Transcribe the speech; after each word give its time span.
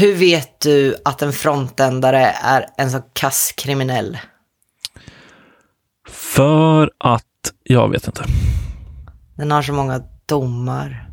Hur 0.00 0.14
vet 0.14 0.60
du 0.60 0.96
att 1.04 1.22
en 1.22 1.32
frontändare 1.32 2.20
är 2.42 2.66
en 2.78 2.90
så 2.90 3.00
kass 3.12 3.52
kriminell? 3.56 4.18
För 6.08 6.90
att, 6.98 7.24
jag 7.62 7.88
vet 7.88 8.06
inte. 8.06 8.24
Den 9.36 9.50
har 9.50 9.62
så 9.62 9.72
många 9.72 10.02
domar. 10.26 11.10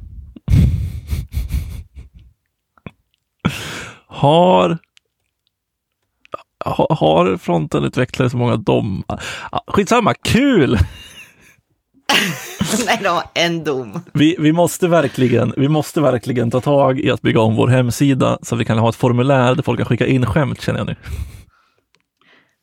Har 4.08 4.78
ha- 6.66 6.96
har 7.00 7.38
fronten 7.38 7.84
utvecklare 7.84 8.30
så 8.30 8.38
många 8.38 8.58
domar? 8.58 9.24
Ja, 9.52 9.64
Skitsamma, 9.68 10.14
kul! 10.14 10.78
Nej, 12.86 13.04
har 13.06 13.24
en 13.34 13.64
dom. 13.64 14.00
Vi, 14.14 14.36
vi, 14.40 14.52
måste 14.52 14.88
verkligen, 14.88 15.54
vi 15.58 15.68
måste 15.68 16.02
verkligen 16.02 16.52
ta 16.52 16.62
tag 16.62 17.00
i 17.00 17.12
att 17.12 17.22
bygga 17.22 17.42
om 17.42 17.56
vår 17.56 17.68
hemsida 17.68 18.38
så 18.42 18.56
att 18.56 18.62
vi 18.62 18.66
kan 18.66 18.78
ha 18.78 18.90
ett 18.90 18.96
formulär 18.96 19.56
där 19.56 19.64
folk 19.64 19.80
kan 19.80 19.86
skicka 19.86 20.08
in 20.08 20.26
skämt 20.26 20.62
känner 20.62 20.80
jag 20.80 20.88
nu. 20.88 20.96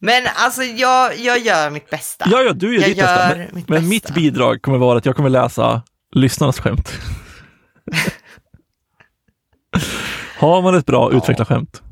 Men 0.01 0.23
alltså, 0.37 0.63
jag, 0.63 1.19
jag 1.19 1.39
gör 1.39 1.71
mitt 1.71 1.91
bästa. 1.91 2.27
Ja, 2.31 2.43
ja, 2.43 2.53
du 2.53 2.75
gör 2.75 2.81
Jag 2.81 2.91
ditt 2.91 2.99
bästa. 2.99 3.29
gör 3.29 3.37
Men, 3.37 3.47
mitt 3.53 3.69
men 3.69 3.79
bästa. 3.81 3.89
mitt 3.89 4.15
bidrag 4.15 4.63
kommer 4.63 4.79
vara 4.79 4.99
att 4.99 5.07
jag 5.07 5.17
kommer 5.17 5.29
läsa 5.31 5.83
lyssnarnas 6.15 6.61
skämt. 6.61 6.93
Har 10.39 10.63
man 10.63 10.75
ett 10.75 10.87
bra 10.87 11.13
utvecklat 11.13 11.49
skämt, 11.49 11.83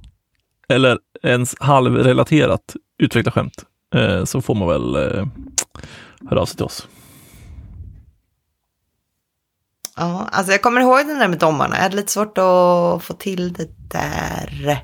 eller 0.69 0.99
ens 1.23 1.55
halvrelaterat 1.61 2.77
utvecklat 2.99 3.35
skämt, 3.35 3.65
eh, 3.95 4.25
så 4.25 4.43
får 4.43 4.55
man 4.55 4.69
väl 4.69 4.95
eh, 4.95 5.27
höra 6.31 6.41
av 6.41 6.47
sig 6.47 6.57
till 6.57 6.65
oss. 6.65 6.89
Ja, 9.97 10.29
alltså 10.33 10.53
jag 10.53 10.63
kommer 10.63 10.81
ihåg 10.81 11.07
den 11.07 11.19
där 11.19 11.29
med 11.29 11.39
domarna. 11.39 11.77
Jag 11.77 11.83
hade 11.83 11.97
lite 11.97 12.13
svårt 12.13 12.39
att 12.39 13.05
få 13.05 13.15
till 13.19 13.53
det 13.53 13.69
där. 13.91 14.79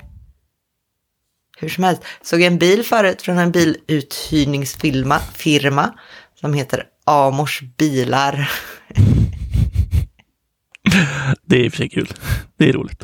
Hur 1.57 1.69
som 1.69 1.83
helst. 1.83 2.01
Såg 2.21 2.41
en 2.41 2.57
bil 2.57 2.83
förut 2.83 3.21
från 3.21 3.37
en 3.37 3.51
biluthyrningsfirma 3.51 5.19
firma 5.19 5.93
som 6.39 6.53
heter 6.53 6.83
Amors 7.05 7.61
bilar. 7.77 8.51
Det 11.45 11.55
är 11.55 11.65
i 11.65 11.67
och 11.67 11.71
för 11.71 11.77
sig 11.77 11.89
kul. 11.89 12.13
Det 12.57 12.69
är 12.69 12.73
roligt. 12.73 13.03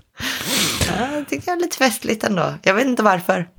Ja, 0.88 1.08
det 1.18 1.26
tycker 1.26 1.48
jag 1.48 1.58
är 1.58 1.62
lite 1.62 1.78
festligt 1.78 2.24
ändå. 2.24 2.54
Jag 2.64 2.74
vet 2.74 2.86
inte 2.86 3.04
varför. 3.04 3.48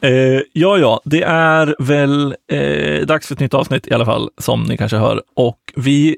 Eh, 0.00 0.40
ja, 0.52 0.78
ja, 0.78 1.02
det 1.04 1.22
är 1.22 1.76
väl 1.78 2.36
eh, 2.52 3.06
dags 3.06 3.26
för 3.26 3.34
ett 3.34 3.40
nytt 3.40 3.54
avsnitt 3.54 3.86
i 3.86 3.94
alla 3.94 4.04
fall, 4.04 4.30
som 4.38 4.62
ni 4.62 4.76
kanske 4.76 4.96
hör. 4.96 5.22
Och 5.36 5.58
vi 5.76 6.16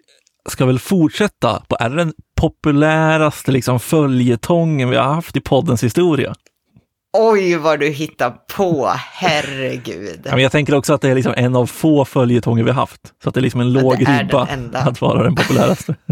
ska 0.48 0.66
väl 0.66 0.78
fortsätta 0.78 1.62
på, 1.68 1.76
är 1.80 1.90
den 1.90 2.12
populäraste 2.36 3.52
liksom, 3.52 3.80
följetongen 3.80 4.90
vi 4.90 4.96
har 4.96 5.14
haft 5.14 5.36
i 5.36 5.40
poddens 5.40 5.84
historia? 5.84 6.34
Oj, 7.12 7.56
vad 7.56 7.80
du 7.80 7.88
hittar 7.88 8.30
på. 8.56 8.92
Herregud. 8.96 10.20
Ja, 10.24 10.30
men 10.30 10.42
jag 10.42 10.52
tänker 10.52 10.74
också 10.74 10.94
att 10.94 11.00
det 11.00 11.08
är 11.08 11.14
liksom 11.14 11.34
en 11.36 11.56
av 11.56 11.66
få 11.66 12.04
följetonger 12.04 12.64
vi 12.64 12.70
har 12.70 12.80
haft. 12.80 13.00
Så 13.22 13.28
att 13.28 13.34
det 13.34 13.40
är 13.40 13.42
liksom 13.42 13.60
en 13.60 13.72
låg 13.72 14.00
ribba 14.00 14.48
att 14.72 15.00
vara 15.00 15.22
den 15.22 15.34
populäraste. 15.34 15.94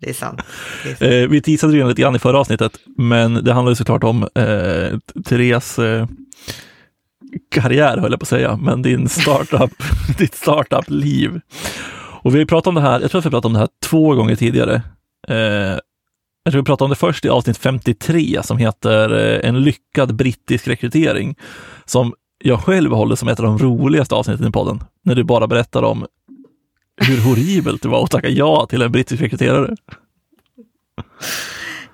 Det 0.00 0.10
är 0.10 0.14
sant. 0.14 0.40
Det 0.84 0.90
är 0.90 0.94
sant. 0.94 1.02
eh, 1.24 1.30
vi 1.30 1.42
teasade 1.42 1.72
redan 1.72 1.88
lite 1.88 2.02
grann 2.02 2.16
i 2.16 2.18
förra 2.18 2.38
avsnittet, 2.38 2.72
men 2.96 3.44
det 3.44 3.52
handlar 3.52 3.70
ju 3.70 3.76
såklart 3.76 4.04
om 4.04 4.22
eh, 4.22 5.22
Therese 5.24 5.78
eh, 5.78 6.06
karriär, 7.50 7.98
höll 7.98 8.10
jag 8.10 8.20
på 8.20 8.24
att 8.24 8.28
säga, 8.28 8.56
men 8.56 8.82
din 8.82 9.08
startup, 9.08 9.70
ditt 10.18 10.34
startup-liv. 10.34 11.40
Och 12.22 12.34
vi 12.34 12.38
har 12.38 12.46
pratat 12.46 12.66
om 12.66 12.74
det 12.74 12.80
här, 12.80 13.00
jag 13.00 13.10
tror 13.10 13.18
att 13.18 13.26
vi 13.26 13.30
pratat 13.30 13.44
om 13.44 13.52
det 13.52 13.58
här 13.58 13.68
två 13.84 14.14
gånger 14.14 14.36
tidigare. 14.36 14.82
Eh, 15.28 15.78
jag 16.44 16.52
tror 16.52 16.62
vi 16.62 16.66
pratade 16.66 16.84
om 16.84 16.90
det 16.90 16.96
först 16.96 17.24
i 17.24 17.28
avsnitt 17.28 17.58
53 17.58 18.40
som 18.42 18.58
heter 18.58 19.16
eh, 19.16 19.48
En 19.48 19.62
lyckad 19.62 20.14
brittisk 20.14 20.68
rekrytering. 20.68 21.36
Som 21.84 22.14
jag 22.44 22.60
själv 22.60 22.92
håller 22.92 23.16
som 23.16 23.28
ett 23.28 23.40
av 23.40 23.46
de 23.46 23.58
roligaste 23.58 24.14
avsnitten 24.14 24.48
i 24.48 24.50
podden. 24.50 24.84
När 25.04 25.14
du 25.14 25.24
bara 25.24 25.46
berättar 25.46 25.82
om 25.82 26.06
hur 27.00 27.20
horribelt 27.20 27.82
det 27.82 27.88
var 27.88 28.04
att 28.04 28.10
tacka 28.10 28.28
ja 28.28 28.66
till 28.66 28.82
en 28.82 28.92
brittisk 28.92 29.22
rekryterare. 29.22 29.76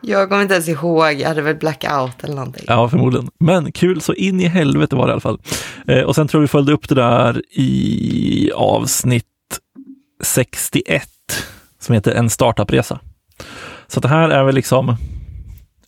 Jag 0.00 0.28
kommer 0.28 0.42
inte 0.42 0.54
ens 0.54 0.68
ihåg. 0.68 1.12
Jag 1.12 1.28
hade 1.28 1.42
väl 1.42 1.56
blackout 1.56 2.24
eller 2.24 2.34
någonting. 2.34 2.64
Ja, 2.68 2.88
förmodligen. 2.88 3.30
Men 3.40 3.72
kul 3.72 4.00
så 4.00 4.14
in 4.14 4.40
i 4.40 4.46
helvete 4.46 4.96
var 4.96 5.06
det 5.06 5.10
i 5.10 5.12
alla 5.12 5.20
fall. 5.20 5.40
Eh, 5.86 6.02
och 6.02 6.14
sen 6.14 6.28
tror 6.28 6.38
jag 6.40 6.42
vi 6.42 6.48
följde 6.48 6.72
upp 6.72 6.88
det 6.88 6.94
där 6.94 7.42
i 7.50 8.50
avsnitt 8.54 9.26
61 10.24 11.08
som 11.78 11.94
heter 11.94 12.14
En 12.14 12.30
startupresa. 12.30 13.00
Så 13.86 14.00
det 14.00 14.08
här 14.08 14.28
är 14.28 14.44
väl 14.44 14.54
liksom 14.54 14.96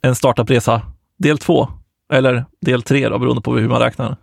en 0.03 0.15
startupresa 0.15 0.83
del 1.19 1.39
två 1.39 1.69
eller 2.13 2.45
del 2.61 2.83
tre 2.83 3.09
då, 3.09 3.19
beroende 3.19 3.43
på 3.43 3.57
hur 3.57 3.69
man 3.69 3.81
räknar. 3.81 4.17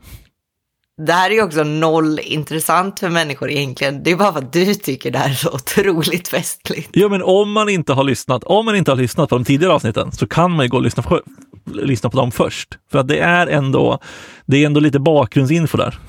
Det 0.98 1.14
här 1.14 1.30
är 1.30 1.34
ju 1.34 1.44
också 1.44 1.64
noll 1.64 2.20
intressant 2.24 3.00
för 3.00 3.10
människor 3.10 3.52
egentligen. 3.52 4.04
Det 4.04 4.12
är 4.12 4.16
bara 4.16 4.34
för 4.34 4.40
att 4.40 4.54
du 4.54 4.76
tycker 4.76 5.12
det 5.12 5.18
här 5.18 5.30
är 5.30 5.34
så 5.34 5.52
otroligt 5.52 6.28
festligt. 6.28 6.90
Ja, 6.92 7.10
men 7.10 7.24
om 7.24 7.52
man 7.52 7.70
inte 7.70 7.94
har 7.94 8.04
lyssnat, 8.04 8.44
om 8.44 8.66
man 8.66 8.76
inte 8.76 8.92
har 8.92 8.96
lyssnat 8.96 9.30
på 9.30 9.36
de 9.36 9.46
tidigare 9.46 9.74
avsnitten 9.74 10.12
så 10.12 10.28
kan 10.28 10.52
man 10.52 10.66
ju 10.66 10.70
gå 10.70 10.78
och 10.78 10.84
lyssna 10.84 11.04
på, 11.04 11.22
lyssna 11.66 12.10
på 12.10 12.18
dem 12.18 12.32
först. 12.32 12.78
För 12.92 13.00
att 13.00 13.08
det 13.08 13.20
är 13.20 13.48
ändå, 13.48 14.00
det 14.46 14.58
är 14.58 14.66
ändå 14.66 14.80
lite 14.80 15.00
bakgrundsinfo 15.00 15.78
där. 15.78 16.00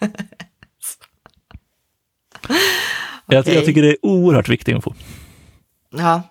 Jag, 3.26 3.48
jag 3.48 3.64
tycker 3.64 3.82
det 3.82 3.90
är 3.90 3.96
oerhört 4.02 4.48
viktig 4.48 4.72
info. 4.72 4.92
Ja, 5.90 6.22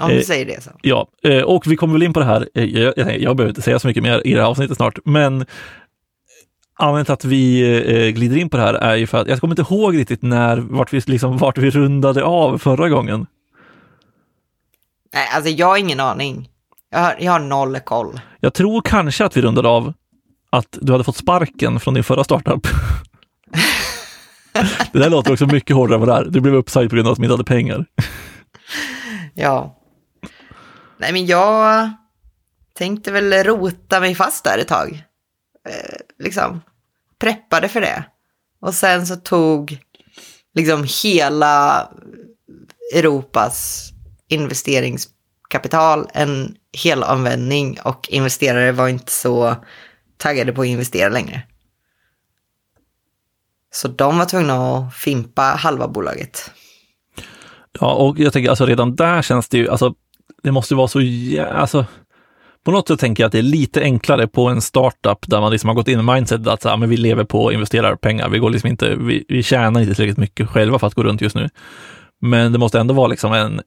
om 0.00 0.08
du 0.08 0.16
Eh, 0.18 0.22
säger 0.22 0.46
det 0.46 0.62
så. 0.62 0.70
Ja, 0.82 1.06
eh, 1.22 1.42
och 1.42 1.66
vi 1.66 1.76
kommer 1.76 1.92
väl 1.92 2.02
in 2.02 2.12
på 2.12 2.20
det 2.20 2.26
här. 2.26 2.48
eh, 2.54 2.64
Jag, 2.64 3.20
jag, 3.20 3.36
behöver 3.36 3.48
inte 3.48 3.62
säga 3.62 3.78
så 3.78 3.86
mycket 3.86 4.02
mer 4.02 4.26
i 4.26 4.34
det 4.34 4.40
här 4.40 4.48
avsnittet 4.48 4.76
snart, 4.76 4.98
men 5.04 5.46
anledningen 6.78 7.04
till 7.04 7.12
att 7.12 7.24
vi 7.24 8.12
glider 8.14 8.36
in 8.36 8.50
på 8.50 8.56
det 8.56 8.62
här 8.62 8.74
är 8.74 8.96
ju 8.96 9.06
för 9.06 9.18
att 9.18 9.28
jag 9.28 9.40
kommer 9.40 9.60
inte 9.60 9.74
ihåg 9.74 9.96
riktigt 9.98 10.22
när, 10.22 10.56
vart 10.56 10.92
vi, 10.92 11.00
liksom, 11.06 11.38
vart 11.38 11.58
vi 11.58 11.70
rundade 11.70 12.24
av 12.24 12.58
förra 12.58 12.88
gången. 12.88 13.26
Nej, 15.14 15.28
alltså 15.34 15.50
jag 15.50 15.66
har 15.66 15.76
ingen 15.76 16.00
aning. 16.00 16.48
Jag 16.90 16.98
har, 16.98 17.14
jag 17.20 17.32
har 17.32 17.38
noll 17.40 17.80
koll. 17.80 18.20
Jag 18.40 18.54
tror 18.54 18.82
kanske 18.82 19.24
att 19.24 19.36
vi 19.36 19.42
rundade 19.42 19.68
av 19.68 19.92
att 20.50 20.78
du 20.80 20.92
hade 20.92 21.04
fått 21.04 21.16
sparken 21.16 21.80
från 21.80 21.94
din 21.94 22.04
förra 22.04 22.24
startup. 22.24 22.66
det 24.92 24.98
där 24.98 25.10
låter 25.10 25.32
också 25.32 25.46
mycket 25.46 25.76
hårdare 25.76 25.94
än 25.94 26.00
vad 26.00 26.08
det 26.08 26.14
är. 26.14 26.30
Du 26.30 26.40
blev 26.40 26.54
uppsagd 26.54 26.90
på 26.90 26.96
grund 26.96 27.08
av 27.08 27.12
att 27.12 27.18
de 27.18 27.24
inte 27.24 27.32
hade 27.32 27.44
pengar. 27.44 27.86
Ja. 29.34 29.76
Nej, 30.98 31.12
men 31.12 31.26
jag 31.26 31.90
tänkte 32.74 33.12
väl 33.12 33.44
rota 33.44 34.00
mig 34.00 34.14
fast 34.14 34.44
där 34.44 34.58
ett 34.58 34.68
tag. 34.68 35.04
Eh, 35.68 36.24
liksom, 36.24 36.60
preppade 37.18 37.68
för 37.68 37.80
det. 37.80 38.04
Och 38.60 38.74
sen 38.74 39.06
så 39.06 39.16
tog 39.16 39.78
liksom 40.54 40.86
hela 41.02 41.88
Europas 42.94 43.90
investeringskapital 44.28 46.08
en 46.14 46.54
helomvändning 46.84 47.78
och 47.84 48.08
investerare 48.10 48.72
var 48.72 48.88
inte 48.88 49.12
så 49.12 49.56
taggade 50.16 50.52
på 50.52 50.60
att 50.60 50.66
investera 50.66 51.08
längre. 51.08 51.42
Så 53.72 53.88
de 53.88 54.18
var 54.18 54.24
tvungna 54.24 54.54
att 54.54 54.94
fimpa 54.94 55.42
halva 55.42 55.88
bolaget. 55.88 56.50
Ja, 57.80 57.92
och 57.94 58.18
jag 58.18 58.32
tänker 58.32 58.50
alltså 58.50 58.66
redan 58.66 58.96
där 58.96 59.22
känns 59.22 59.48
det 59.48 59.58
ju, 59.58 59.68
alltså 59.68 59.94
det 60.42 60.52
måste 60.52 60.74
vara 60.74 60.88
så, 60.88 61.00
jä- 61.00 61.52
alltså 61.54 61.84
på 62.64 62.70
något 62.70 62.88
sätt 62.88 63.00
tänker 63.00 63.22
jag 63.22 63.26
att 63.26 63.32
det 63.32 63.38
är 63.38 63.42
lite 63.42 63.80
enklare 63.82 64.26
på 64.28 64.48
en 64.48 64.60
startup 64.60 65.18
där 65.26 65.40
man 65.40 65.52
liksom 65.52 65.68
har 65.68 65.74
gått 65.74 65.88
in 65.88 66.04
med 66.04 66.14
mindset 66.14 66.46
att 66.46 66.62
så 66.62 66.68
här, 66.68 66.76
men 66.76 66.88
vi 66.88 66.96
lever 66.96 67.24
på 67.24 67.52
investerarpengar. 67.52 68.28
Vi 68.28 68.38
går 68.38 68.50
liksom 68.50 68.70
inte, 68.70 68.96
vi, 68.96 69.24
vi 69.28 69.42
tjänar 69.42 69.80
inte 69.80 69.94
tillräckligt 69.94 70.18
mycket 70.18 70.48
själva 70.48 70.78
för 70.78 70.86
att 70.86 70.94
gå 70.94 71.02
runt 71.02 71.20
just 71.20 71.36
nu. 71.36 71.48
Men 72.20 72.52
det 72.52 72.58
måste 72.58 72.80
ändå 72.80 72.94
vara 72.94 73.06
liksom 73.06 73.32
en 73.32 73.60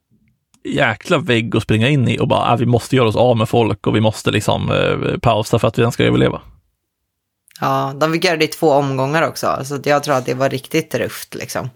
jäkla 0.68 1.18
vägg 1.18 1.56
att 1.56 1.62
springa 1.62 1.88
in 1.88 2.08
i 2.08 2.18
och 2.18 2.28
bara, 2.28 2.52
ah, 2.52 2.56
vi 2.56 2.66
måste 2.66 2.96
göra 2.96 3.08
oss 3.08 3.16
av 3.16 3.36
med 3.36 3.48
folk 3.48 3.86
och 3.86 3.96
vi 3.96 4.00
måste 4.00 4.30
liksom 4.30 4.70
eh, 4.70 5.18
pausa 5.18 5.58
för 5.58 5.68
att 5.68 5.78
vi 5.78 5.82
ens 5.82 5.94
ska 5.94 6.04
överleva. 6.04 6.40
Ja, 7.60 7.94
de 8.00 8.12
fick 8.12 8.24
göra 8.24 8.36
det 8.36 8.44
i 8.44 8.48
två 8.48 8.70
omgångar 8.70 9.28
också, 9.28 9.60
så 9.64 9.80
jag 9.84 10.02
tror 10.02 10.14
att 10.14 10.26
det 10.26 10.34
var 10.34 10.50
riktigt 10.50 10.94
rufft 10.94 11.34
liksom. 11.34 11.70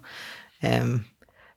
Ehm, 0.60 1.04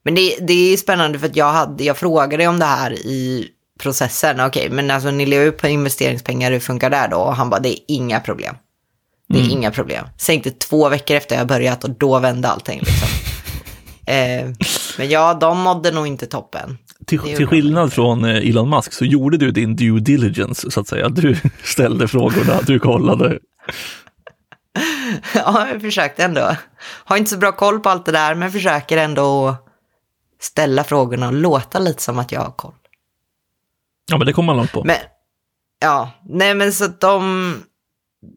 men 0.04 0.16
det, 0.16 0.38
det 0.42 0.74
är 0.74 0.78
spännande 0.78 1.20
för 1.20 1.28
att 1.28 1.36
jag, 1.36 1.52
hade, 1.52 1.84
jag 1.84 1.98
frågade 1.98 2.48
om 2.48 2.60
det 2.60 2.66
här 2.66 2.94
i 2.94 3.48
processen. 3.80 4.40
Okej, 4.40 4.70
men 4.70 4.92
alltså 4.92 5.12
ni 5.12 5.26
lever 5.26 5.46
ju 5.46 5.52
på 5.52 5.68
investeringspengar, 5.68 6.52
hur 6.52 6.60
funkar 6.60 6.90
det 6.90 7.08
då? 7.12 7.18
Och 7.18 7.36
han 7.36 7.50
bara, 7.50 7.60
det 7.60 7.70
är 7.70 7.80
inga 7.88 8.20
problem. 8.20 8.56
Det 9.30 9.40
är 9.40 9.50
inga 9.50 9.72
problem. 9.72 10.06
Sänkte 10.18 10.52
två 10.52 10.90
veckor 10.90 11.18
efter 11.18 11.38
jag 11.38 11.48
börjat 11.48 11.84
och 11.84 11.90
då 11.90 12.20
vände 12.20 12.48
allting 12.48 12.80
liksom. 12.80 13.08
Ehm, 14.06 14.56
men 14.98 15.10
ja, 15.10 15.34
de 15.34 15.60
mådde 15.60 15.92
nog 15.92 16.08
inte 16.08 16.26
toppen. 16.26 16.78
Till, 17.06 17.20
till 17.20 17.48
skillnad 17.48 17.94
från 17.94 18.26
eh, 18.26 18.50
Elon 18.50 18.70
Musk 18.70 18.94
så 18.94 19.06
gjorde 19.06 19.38
du 19.38 19.52
din 19.52 19.76
due 19.76 20.00
diligence 20.00 20.72
så 20.72 20.80
att 20.80 20.88
säga. 20.88 21.10
Du 21.10 21.38
ställde 21.64 22.08
frågorna, 22.08 22.62
du 22.68 22.80
kollade. 22.80 23.40
Ja, 25.36 25.68
jag 25.68 25.82
försökte 25.82 26.24
ändå. 26.24 26.56
Har 26.82 27.18
inte 27.18 27.30
så 27.30 27.38
bra 27.38 27.52
koll 27.52 27.80
på 27.80 27.90
allt 27.90 28.06
det 28.06 28.12
där, 28.12 28.36
men 28.36 28.52
försöker 28.52 28.98
ändå 28.98 29.56
ställa 30.40 30.84
frågorna 30.84 31.28
och 31.28 31.34
låta 31.34 31.80
lite 31.80 32.04
som 32.04 32.20
att 32.20 32.32
jag 32.32 32.42
har 32.42 32.52
koll. 32.52 32.76
Ja, 34.12 34.18
men 34.18 34.28
det 34.28 34.34
kommer 34.34 34.46
man 34.46 34.58
långt 34.58 34.72
på. 34.72 34.84
Men, 34.84 34.98
ja, 35.80 36.12
nej 36.24 36.56
men 36.56 36.74
så 36.74 36.86
att 36.86 37.02
de, 37.02 37.56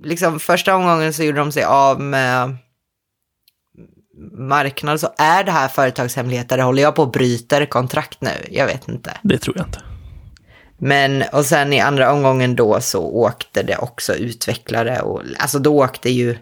liksom 0.02 0.40
första 0.40 0.76
omgången 0.76 1.12
så 1.12 1.22
gjorde 1.22 1.38
de 1.38 1.52
sig 1.52 1.64
av 1.64 2.00
med 2.00 2.56
marknad, 4.38 5.00
så 5.00 5.08
är 5.18 5.44
det 5.44 5.52
här 5.52 5.68
företagshemligheter, 5.68 6.58
håller 6.58 6.82
jag 6.82 6.94
på 6.94 7.02
och 7.02 7.10
bryter 7.10 7.66
kontrakt 7.66 8.20
nu? 8.20 8.30
Jag 8.50 8.66
vet 8.66 8.88
inte. 8.88 9.18
Det 9.22 9.38
tror 9.38 9.56
jag 9.56 9.66
inte. 9.66 9.82
Men, 10.78 11.24
och 11.32 11.44
sen 11.44 11.72
i 11.72 11.80
andra 11.80 12.12
omgången 12.12 12.56
då 12.56 12.80
så 12.80 13.02
åkte 13.02 13.62
det 13.62 13.76
också 13.76 14.14
utvecklare 14.14 15.00
och, 15.00 15.22
alltså 15.38 15.58
då 15.58 15.84
åkte 15.84 16.10
ju, 16.10 16.36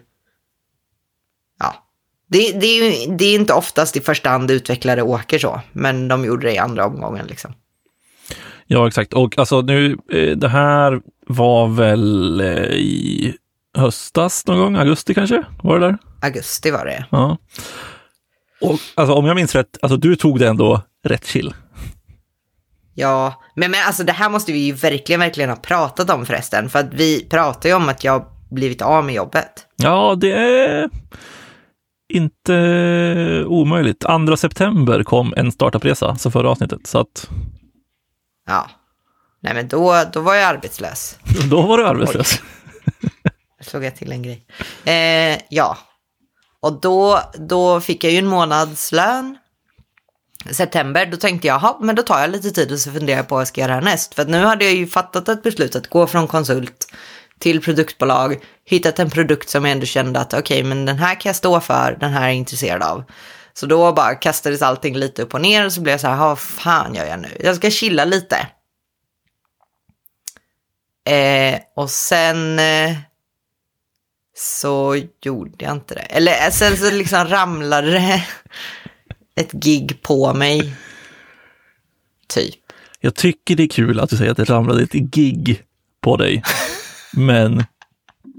ja, 1.59 1.75
det, 2.27 2.51
det, 2.59 2.65
är 2.65 2.83
ju, 2.83 3.15
det 3.15 3.25
är 3.25 3.35
inte 3.35 3.53
oftast 3.53 3.97
i 3.97 4.01
första 4.01 4.29
hand 4.29 4.51
utvecklare 4.51 5.01
åker 5.01 5.39
så, 5.39 5.61
men 5.71 6.07
de 6.07 6.25
gjorde 6.25 6.47
det 6.47 6.53
i 6.53 6.57
andra 6.57 6.85
omgången 6.85 7.25
liksom. 7.27 7.53
Ja, 8.67 8.87
exakt. 8.87 9.13
Och 9.13 9.37
alltså 9.37 9.61
nu, 9.61 9.97
eh, 10.11 10.37
det 10.37 10.49
här 10.49 11.01
var 11.27 11.67
väl 11.67 12.39
eh, 12.41 12.63
i 12.73 13.33
höstas 13.77 14.47
någon 14.47 14.59
gång, 14.59 14.75
augusti 14.75 15.13
kanske? 15.13 15.43
Var 15.63 15.79
det 15.79 15.85
där? 15.85 15.97
Augusti 16.21 16.71
var 16.71 16.85
det. 16.85 17.05
Ja. 17.09 17.37
Och 18.61 18.79
alltså, 18.95 19.13
om 19.13 19.25
jag 19.25 19.35
minns 19.35 19.55
rätt, 19.55 19.77
alltså 19.81 19.97
du 19.97 20.15
tog 20.15 20.39
det 20.39 20.47
ändå 20.47 20.81
rätt 21.03 21.25
chill. 21.25 21.53
Ja, 22.93 23.41
men, 23.55 23.71
men 23.71 23.79
alltså 23.87 24.03
det 24.03 24.11
här 24.11 24.29
måste 24.29 24.51
vi 24.51 24.59
ju 24.59 24.73
verkligen, 24.73 25.19
verkligen 25.19 25.49
ha 25.49 25.57
pratat 25.57 26.09
om 26.09 26.25
förresten. 26.25 26.69
För 26.69 26.79
att 26.79 26.93
vi 26.93 27.25
pratar 27.29 27.69
ju 27.69 27.75
om 27.75 27.89
att 27.89 28.03
jag 28.03 28.25
blivit 28.51 28.81
av 28.81 29.05
med 29.05 29.15
jobbet. 29.15 29.67
Ja, 29.75 30.15
det 30.15 30.31
är 30.33 30.89
inte 32.13 33.45
omöjligt. 33.47 34.05
2 34.27 34.37
september 34.37 35.03
kom 35.03 35.33
en 35.37 35.51
startupresa, 35.51 36.15
så 36.15 36.31
förra 36.31 36.49
avsnittet. 36.49 36.87
Så 36.87 36.99
att 36.99 37.29
Ja. 38.47 38.69
Nej 39.41 39.53
men 39.53 39.67
då, 39.67 40.03
då 40.13 40.21
var 40.21 40.35
jag 40.35 40.43
arbetslös. 40.43 41.19
då 41.49 41.61
var 41.61 41.77
du 41.77 41.87
arbetslös. 41.87 42.41
Jag 43.57 43.65
slog 43.67 43.83
jag 43.83 43.95
till 43.95 44.11
en 44.11 44.21
grej. 44.23 44.45
Eh, 44.85 45.41
ja. 45.49 45.77
Och 46.59 46.81
då, 46.81 47.19
då 47.39 47.81
fick 47.81 48.03
jag 48.03 48.11
ju 48.11 48.17
en 48.17 48.27
månadslön. 48.27 49.37
September, 50.51 51.05
då 51.05 51.17
tänkte 51.17 51.47
jag, 51.47 51.55
"Jaha, 51.55 51.77
men 51.81 51.95
då 51.95 52.03
tar 52.03 52.19
jag 52.19 52.29
lite 52.29 52.51
tid 52.51 52.71
och 52.71 52.79
så 52.79 52.91
funderar 52.91 53.17
jag 53.17 53.27
på 53.27 53.35
vad 53.35 53.41
jag 53.41 53.47
ska 53.47 53.61
göra 53.61 53.73
härnäst. 53.73 54.13
För 54.13 54.21
att 54.21 54.29
nu 54.29 54.43
hade 54.43 54.65
jag 54.65 54.73
ju 54.73 54.87
fattat 54.87 55.29
ett 55.29 55.43
beslut 55.43 55.75
att 55.75 55.87
gå 55.87 56.07
från 56.07 56.27
konsult 56.27 56.87
till 57.39 57.61
produktbolag, 57.61 58.43
hittat 58.65 58.99
en 58.99 59.09
produkt 59.09 59.49
som 59.49 59.65
jag 59.65 59.71
ändå 59.71 59.85
kände 59.85 60.19
att 60.19 60.33
okej, 60.33 60.63
men 60.63 60.85
den 60.85 60.97
här 60.97 61.15
kan 61.15 61.29
jag 61.29 61.35
stå 61.35 61.59
för, 61.59 61.97
den 61.99 62.11
här 62.11 62.21
är 62.21 62.27
jag 62.27 62.35
intresserad 62.35 62.83
av. 62.83 63.03
Så 63.53 63.65
då 63.65 63.93
bara 63.93 64.15
kastades 64.15 64.61
allting 64.61 64.95
lite 64.97 65.21
upp 65.21 65.33
och 65.33 65.41
ner 65.41 65.65
och 65.65 65.73
så 65.73 65.81
blev 65.81 65.93
jag 65.93 66.01
så 66.01 66.07
här, 66.07 66.17
vad 66.17 66.39
fan 66.39 66.95
gör 66.95 67.05
jag 67.05 67.19
nu? 67.19 67.37
Jag 67.39 67.55
ska 67.55 67.69
chilla 67.69 68.05
lite. 68.05 68.47
Eh, 71.09 71.59
och 71.75 71.89
sen 71.89 72.59
eh, 72.59 72.95
så 74.35 75.01
gjorde 75.21 75.65
jag 75.65 75.71
inte 75.73 75.95
det. 75.95 76.01
Eller 76.01 76.31
eh, 76.31 76.51
sen 76.51 76.77
så 76.77 76.91
liksom 76.91 77.27
ramlade 77.27 77.91
det 77.91 78.23
ett 79.35 79.51
gig 79.51 80.01
på 80.01 80.33
mig. 80.33 80.73
Typ. 82.27 82.55
Jag 82.99 83.15
tycker 83.15 83.55
det 83.55 83.63
är 83.63 83.67
kul 83.67 83.99
att 83.99 84.09
du 84.09 84.17
säger 84.17 84.31
att 84.31 84.37
det 84.37 84.49
ramlade 84.49 84.83
ett 84.83 84.91
gig 84.91 85.61
på 86.01 86.17
dig. 86.17 86.43
Men 87.13 87.63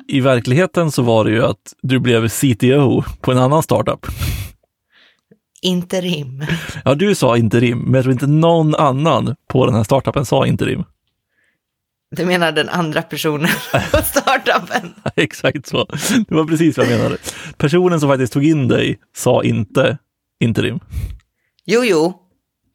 i 0.09 0.21
verkligheten 0.21 0.91
så 0.91 1.03
var 1.03 1.25
det 1.25 1.31
ju 1.31 1.45
att 1.45 1.75
du 1.83 1.99
blev 1.99 2.29
CTO 2.29 3.03
på 3.21 3.33
en 3.33 3.39
annan 3.39 3.63
startup. 3.63 4.07
Interim. 5.63 6.45
Ja, 6.85 6.95
du 6.95 7.15
sa 7.15 7.37
interim, 7.37 7.79
men 7.79 7.95
jag 7.95 8.03
tror 8.03 8.13
inte 8.13 8.27
någon 8.27 8.75
annan 8.75 9.37
på 9.49 9.67
den 9.67 9.75
här 9.75 9.85
startupen 9.85 10.27
sa 10.27 10.47
interim. 10.47 10.85
Du 12.17 12.27
menar 12.27 12.53
den 12.53 12.69
andra 12.69 13.03
personen 13.03 13.49
på 13.93 13.99
startupen? 14.05 14.95
Exakt 15.17 15.67
så. 15.67 15.87
Det 16.29 16.35
var 16.35 16.45
precis 16.45 16.79
vad 16.79 16.87
jag 16.87 16.99
menade. 16.99 17.17
Personen 17.57 18.01
som 18.01 18.09
faktiskt 18.09 18.33
tog 18.33 18.45
in 18.45 18.69
dig 18.69 18.99
sa 19.17 19.43
inte 19.43 19.99
interim. 20.41 20.81
Jo, 21.65 21.85
jo. 21.85 22.21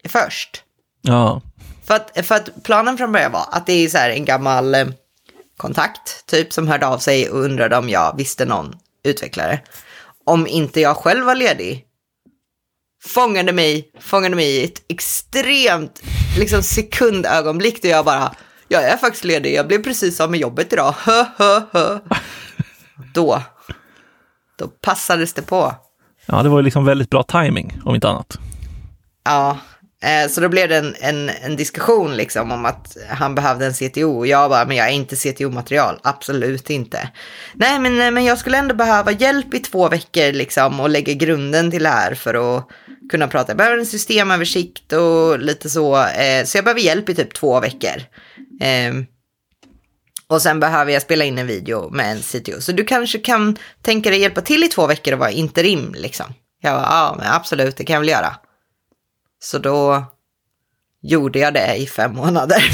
Först. 0.08 0.64
Ja, 1.02 1.42
För 1.86 1.94
att, 1.96 2.26
för 2.28 2.36
att 2.36 2.64
planen 2.64 2.98
från 2.98 3.12
början 3.12 3.32
var 3.32 3.46
att 3.52 3.66
det 3.66 3.74
är 3.74 3.90
så 3.90 3.98
här 3.98 4.10
en 4.10 4.26
gammal 4.26 4.76
eh, 4.76 4.88
kontakt, 5.58 6.26
typ, 6.26 6.54
som 6.54 6.68
hörde 6.68 6.88
av 6.88 6.98
sig 6.98 7.30
och 7.30 7.40
undrade 7.40 7.78
om 7.78 7.90
jag 7.90 8.18
visste 8.18 8.46
någon 8.46 8.76
utvecklare. 9.04 9.62
Om 10.26 10.48
inte 10.48 10.82
jag 10.82 10.98
själv 10.98 11.26
var 11.26 11.36
ledig, 11.36 11.86
fångade 13.04 13.54
mig, 13.54 13.92
fångade 14.00 14.36
mig 14.36 14.46
i 14.46 14.64
ett 14.64 14.84
extremt 14.90 16.02
liksom, 16.38 16.64
sekundögonblick 16.64 17.82
där 17.82 17.90
jag 17.90 18.06
bara, 18.06 18.36
jag 18.68 18.84
är 18.84 18.98
faktiskt 18.98 19.24
ledig, 19.24 19.54
jag 19.54 19.68
blev 19.68 19.84
precis 19.84 20.20
av 20.20 20.32
med 20.32 20.40
jobbet 20.40 20.74
idag, 20.74 20.96
hö, 20.98 21.26
hö, 21.38 21.62
hö. 21.72 22.00
Då, 23.14 23.44
då 24.58 24.68
passades 24.68 25.34
det 25.34 25.42
på 25.42 25.76
ja 26.32 26.44
det 26.44 26.50
var 26.50 26.60
ju 26.60 26.64
liksom 26.64 26.86
väldigt 26.86 27.10
bra 27.10 27.24
timing 27.24 27.82
om 27.86 27.96
inte 27.96 28.08
annat. 28.10 28.40
Ja, 29.26 29.58
eh, 30.04 30.30
så 30.30 30.42
då 30.42 30.50
blev 30.50 30.70
det 30.70 30.78
en, 30.78 30.96
en, 31.00 31.30
en 31.30 31.56
diskussion 31.56 32.16
liksom 32.16 32.52
om 32.52 32.66
att 32.66 32.98
han 33.10 33.36
behövde 33.36 33.66
en 33.66 33.74
CTO. 33.74 34.18
Och 34.18 34.28
jag 34.28 34.50
bara, 34.50 34.66
men 34.66 34.78
jag 34.78 34.88
är 34.88 34.92
inte 34.92 35.16
CTO-material, 35.16 36.00
absolut 36.04 36.70
inte. 36.70 37.10
Nej, 37.54 37.80
men, 37.80 38.02
eh, 38.02 38.12
men 38.12 38.26
jag 38.26 38.38
skulle 38.38 38.58
ändå 38.58 38.76
behöva 38.76 39.12
hjälp 39.12 39.54
i 39.54 39.60
två 39.60 39.90
veckor 39.90 40.32
liksom 40.32 40.80
och 40.80 40.90
lägga 40.90 41.14
grunden 41.14 41.72
till 41.72 41.84
det 41.84 41.90
här 41.90 42.16
för 42.16 42.58
att 42.58 42.68
kunna 43.12 43.28
prata. 43.28 43.50
Jag 43.50 43.58
behöver 43.58 43.78
en 43.78 43.86
systemöversikt 43.86 44.94
och 44.94 45.40
lite 45.40 45.70
så. 45.70 45.98
Eh, 45.98 46.46
så 46.46 46.58
jag 46.58 46.66
behöver 46.66 46.82
hjälp 46.82 47.10
i 47.10 47.16
typ 47.16 47.34
två 47.34 47.60
veckor. 47.60 48.04
Ehm, 48.62 49.06
och 50.30 50.42
sen 50.42 50.60
behöver 50.60 50.92
jag 50.92 51.02
spela 51.02 51.26
in 51.26 51.38
en 51.38 51.48
video 51.48 51.90
med 51.90 52.12
en 52.12 52.22
CTO. 52.22 52.62
Så 52.62 52.72
du 52.72 52.86
kanske 52.86 53.20
kan 53.20 53.58
tänka 53.82 54.10
dig 54.10 54.20
hjälpa 54.20 54.42
till 54.42 54.64
i 54.64 54.68
två 54.68 54.88
veckor 54.88 55.14
och 55.14 55.20
vara 55.20 55.32
interim 55.32 55.96
liksom. 55.98 56.34
Jag 56.62 56.76
bara, 56.76 56.84
ja 56.84 57.16
men 57.18 57.28
absolut, 57.28 57.78
det 57.78 57.86
kan 57.86 57.94
jag 57.94 58.02
väl 58.02 58.10
göra. 58.10 58.36
Så 59.40 59.58
då 59.58 60.06
gjorde 61.02 61.40
jag 61.40 61.54
det 61.54 61.76
i 61.76 61.88
fem 61.88 62.16
månader. 62.16 62.64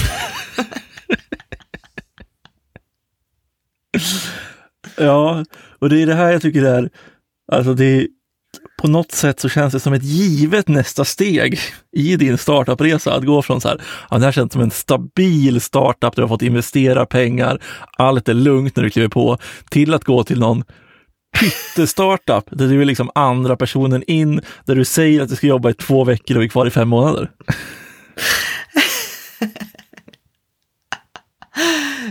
Ja, 4.97 5.45
och 5.79 5.89
det 5.89 6.01
är 6.01 6.05
det 6.05 6.13
här 6.13 6.31
jag 6.31 6.41
tycker 6.41 6.63
är, 6.63 6.89
alltså 7.51 7.73
det 7.73 7.85
är, 7.85 8.07
på 8.85 8.91
något 8.91 9.11
sätt 9.11 9.39
så 9.39 9.49
känns 9.49 9.73
det 9.73 9.79
som 9.79 9.93
ett 9.93 10.03
givet 10.03 10.67
nästa 10.67 11.05
steg 11.05 11.59
i 11.91 12.15
din 12.15 12.37
startupresa. 12.37 13.13
Att 13.13 13.25
gå 13.25 13.41
från 13.41 13.61
så 13.61 13.67
här, 13.67 13.81
ja, 14.09 14.17
det 14.17 14.25
här 14.25 14.31
känns 14.31 14.53
som 14.53 14.61
en 14.61 14.71
stabil 14.71 15.61
startup, 15.61 16.15
du 16.15 16.21
har 16.21 16.29
fått 16.29 16.41
investera 16.41 17.05
pengar, 17.05 17.61
allt 17.97 18.29
är 18.29 18.33
lugnt 18.33 18.75
när 18.75 18.83
du 18.83 18.89
kliver 18.89 19.07
på, 19.07 19.37
till 19.69 19.93
att 19.93 20.03
gå 20.03 20.23
till 20.23 20.39
någon 20.39 20.63
pyttestartup 21.39 22.43
där 22.51 22.67
du 22.67 22.81
är 22.81 22.85
liksom 22.85 23.11
andra 23.15 23.57
personen 23.57 24.03
in, 24.07 24.41
där 24.65 24.75
du 24.75 24.85
säger 24.85 25.21
att 25.21 25.29
du 25.29 25.35
ska 25.35 25.47
jobba 25.47 25.69
i 25.69 25.73
två 25.73 26.03
veckor 26.03 26.37
och 26.37 26.43
är 26.43 26.47
kvar 26.47 26.65
i 26.65 26.71
fem 26.71 26.89
månader. 26.89 27.31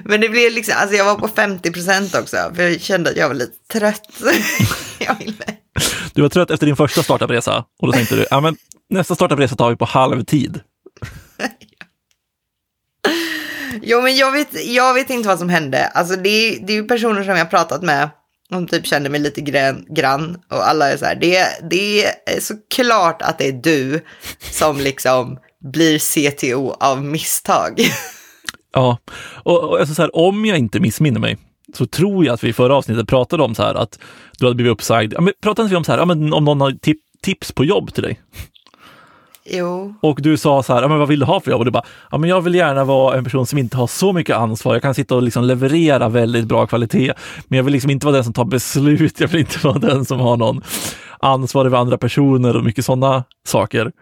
Men 0.04 0.20
det 0.20 0.28
blev 0.28 0.52
liksom, 0.52 0.74
alltså 0.78 0.96
jag 0.96 1.04
var 1.04 1.14
på 1.14 1.28
50 1.28 1.72
procent 1.72 2.14
också, 2.14 2.36
för 2.54 2.62
jag 2.62 2.80
kände 2.80 3.10
att 3.10 3.16
jag 3.16 3.28
var 3.28 3.34
lite 3.34 3.58
trött. 3.72 4.22
jag 4.98 5.18
ville... 5.18 5.63
Du 6.12 6.22
var 6.22 6.28
trött 6.28 6.50
efter 6.50 6.66
din 6.66 6.76
första 6.76 7.02
startupresa 7.02 7.64
och 7.80 7.86
då 7.86 7.92
tänkte 7.92 8.16
du, 8.16 8.26
ja 8.30 8.40
men 8.40 8.56
nästa 8.90 9.14
startupresa 9.14 9.56
tar 9.56 9.70
vi 9.70 9.76
på 9.76 9.84
halvtid. 9.84 10.60
Jo, 13.82 14.00
men 14.02 14.16
jag 14.16 14.32
vet, 14.32 14.66
jag 14.66 14.94
vet 14.94 15.10
inte 15.10 15.28
vad 15.28 15.38
som 15.38 15.48
hände. 15.48 15.86
Alltså 15.86 16.16
det 16.16 16.28
är, 16.28 16.66
det 16.66 16.72
är 16.72 16.76
ju 16.76 16.84
personer 16.84 17.24
som 17.24 17.36
jag 17.36 17.50
pratat 17.50 17.82
med, 17.82 18.10
som 18.48 18.66
typ 18.66 18.86
känner 18.86 19.10
mig 19.10 19.20
lite 19.20 19.40
grann, 19.40 19.86
grann 19.88 20.38
och 20.50 20.68
alla 20.68 20.92
är 20.92 20.96
så 20.96 21.04
här, 21.04 21.14
det, 21.14 21.46
det 21.70 22.04
är 22.06 22.40
såklart 22.40 23.22
att 23.22 23.38
det 23.38 23.48
är 23.48 23.52
du 23.52 24.00
som 24.50 24.78
liksom 24.78 25.38
blir 25.72 25.98
CTO 25.98 26.70
av 26.70 27.04
misstag. 27.04 27.80
Ja, 28.76 28.98
och, 29.44 29.64
och 29.64 29.78
alltså 29.78 29.94
så 29.94 30.02
här, 30.02 30.16
om 30.16 30.44
jag 30.44 30.58
inte 30.58 30.80
missminner 30.80 31.20
mig 31.20 31.38
så 31.76 31.86
tror 31.86 32.24
jag 32.24 32.34
att 32.34 32.44
vi 32.44 32.48
i 32.48 32.52
förra 32.52 32.76
avsnittet 32.76 33.08
pratade 33.08 33.42
om 33.42 33.54
så 33.54 33.62
här 33.62 33.74
att 33.74 33.98
du 34.38 34.46
hade 34.46 34.54
blivit 34.54 34.72
uppsagd. 34.72 35.12
Ja, 35.12 35.20
men 35.20 35.32
pratade 35.42 35.68
vi 35.68 35.76
om 35.76 35.84
så 35.84 35.92
här, 35.92 35.98
ja, 35.98 36.04
men 36.04 36.32
om 36.32 36.44
någon 36.44 36.60
har 36.60 36.72
tip, 36.72 36.98
tips 37.22 37.52
på 37.52 37.64
jobb 37.64 37.94
till 37.94 38.02
dig? 38.02 38.20
Jo, 39.46 39.94
Och 40.00 40.18
du 40.22 40.36
sa 40.36 40.62
så 40.62 40.74
här, 40.74 40.82
ja, 40.82 40.88
men 40.88 40.98
vad 40.98 41.08
vill 41.08 41.20
du 41.20 41.26
ha 41.26 41.40
för 41.40 41.50
jobb? 41.50 41.58
Och 41.58 41.64
du 41.64 41.70
bara, 41.70 41.84
ja, 42.10 42.18
men 42.18 42.30
jag 42.30 42.40
vill 42.40 42.54
gärna 42.54 42.84
vara 42.84 43.16
en 43.18 43.24
person 43.24 43.46
som 43.46 43.58
inte 43.58 43.76
har 43.76 43.86
så 43.86 44.12
mycket 44.12 44.36
ansvar. 44.36 44.74
Jag 44.74 44.82
kan 44.82 44.94
sitta 44.94 45.14
och 45.14 45.22
liksom 45.22 45.44
leverera 45.44 46.08
väldigt 46.08 46.44
bra 46.44 46.66
kvalitet, 46.66 47.12
men 47.48 47.56
jag 47.56 47.64
vill 47.64 47.72
liksom 47.72 47.90
inte 47.90 48.06
vara 48.06 48.14
den 48.14 48.24
som 48.24 48.32
tar 48.32 48.44
beslut. 48.44 49.20
Jag 49.20 49.28
vill 49.28 49.40
inte 49.40 49.58
vara 49.66 49.78
den 49.78 50.04
som 50.04 50.20
har 50.20 50.36
någon 50.36 50.62
ansvar 51.18 51.66
över 51.66 51.78
andra 51.78 51.98
personer 51.98 52.56
och 52.56 52.64
mycket 52.64 52.84
sådana 52.84 53.24
saker. 53.46 53.92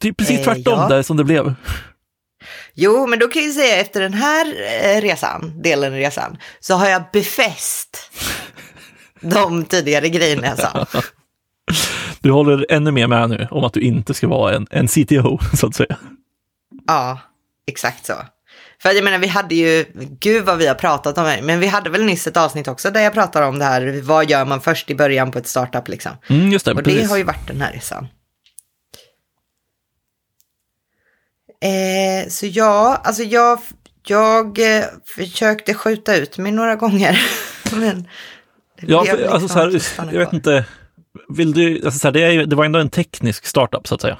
Det 0.00 0.08
är 0.08 0.12
precis 0.12 0.38
Eh, 0.38 0.44
tvärtom 0.44 0.78
ja. 0.78 0.88
där 0.88 1.02
som 1.02 1.16
det 1.16 1.24
blev. 1.24 1.54
Jo, 2.74 3.06
men 3.06 3.18
då 3.18 3.28
kan 3.28 3.44
jag 3.44 3.54
säga 3.54 3.76
efter 3.80 4.00
den 4.00 4.14
här 4.14 4.46
eh, 4.46 5.00
resan, 5.00 5.62
delen 5.62 5.94
i 5.94 6.00
resan, 6.00 6.38
så 6.60 6.74
har 6.74 6.88
jag 6.88 7.02
befäst 7.12 8.10
de 9.20 9.64
tidigare 9.64 10.08
grejerna 10.08 10.46
jag 10.46 10.58
sa. 10.58 10.86
Du 12.20 12.30
håller 12.30 12.66
ännu 12.68 12.90
mer 12.90 13.06
med 13.06 13.30
nu 13.30 13.48
om 13.50 13.64
att 13.64 13.72
du 13.72 13.80
inte 13.80 14.14
ska 14.14 14.28
vara 14.28 14.54
en, 14.54 14.66
en 14.70 14.88
CTO, 14.88 15.38
så 15.56 15.66
att 15.66 15.74
säga. 15.74 15.96
Ja, 16.86 17.18
exakt 17.66 18.06
så. 18.06 18.14
För 18.82 18.90
jag 18.90 19.04
menar, 19.04 19.18
vi 19.18 19.26
hade 19.26 19.54
ju, 19.54 19.84
gud 20.20 20.44
vad 20.44 20.58
vi 20.58 20.66
har 20.66 20.74
pratat 20.74 21.18
om 21.18 21.24
det, 21.24 21.42
men 21.42 21.60
vi 21.60 21.66
hade 21.66 21.90
väl 21.90 22.04
nyss 22.04 22.26
ett 22.26 22.36
avsnitt 22.36 22.68
också 22.68 22.90
där 22.90 23.00
jag 23.00 23.12
pratade 23.12 23.46
om 23.46 23.58
det 23.58 23.64
här, 23.64 24.00
vad 24.02 24.30
gör 24.30 24.44
man 24.44 24.60
först 24.60 24.90
i 24.90 24.94
början 24.94 25.30
på 25.30 25.38
ett 25.38 25.46
startup 25.46 25.88
liksom. 25.88 26.12
Mm, 26.28 26.52
just 26.52 26.64
det, 26.64 26.72
Och 26.72 26.84
precis. 26.84 27.02
det 27.02 27.08
har 27.08 27.16
ju 27.16 27.24
varit 27.24 27.46
den 27.46 27.60
här 27.60 27.72
resan. 27.72 28.08
Eh, 31.62 32.28
så 32.28 32.46
ja, 32.46 33.00
alltså 33.04 33.22
jag, 33.22 33.58
jag 34.06 34.58
eh, 34.58 34.84
försökte 35.16 35.74
skjuta 35.74 36.16
ut 36.16 36.38
mig 36.38 36.52
några 36.52 36.76
gånger. 36.76 37.20
men 37.72 38.08
Ja, 38.86 39.04
för, 39.04 39.24
alltså, 39.24 39.32
liksom 39.32 39.48
så 39.48 39.58
att 39.58 39.72
här, 39.72 39.78
stanna 39.78 40.12
jag 40.12 40.18
vet 40.18 40.32
inte, 40.32 40.64
vill 41.28 41.52
du, 41.52 41.74
alltså, 41.84 41.98
så 41.98 42.06
här, 42.06 42.12
det, 42.12 42.22
är, 42.22 42.46
det 42.46 42.56
var 42.56 42.64
ändå 42.64 42.78
en 42.78 42.90
teknisk 42.90 43.46
startup 43.46 43.88
så 43.88 43.94
att 43.94 44.00
säga. 44.00 44.18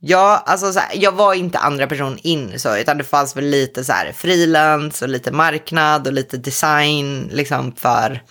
Ja, 0.00 0.42
alltså 0.46 0.72
så 0.72 0.78
här, 0.78 0.90
jag 0.94 1.12
var 1.12 1.34
inte 1.34 1.58
andra 1.58 1.86
person 1.86 2.18
in 2.22 2.58
så, 2.58 2.78
utan 2.78 2.98
det 2.98 3.04
fanns 3.04 3.36
väl 3.36 3.44
lite 3.44 3.84
så 3.84 3.92
här 3.92 4.12
frilans 4.12 5.02
och 5.02 5.08
lite 5.08 5.32
marknad 5.32 6.06
och 6.06 6.12
lite 6.12 6.36
design 6.36 7.30
liksom 7.32 7.72
för 7.72 8.22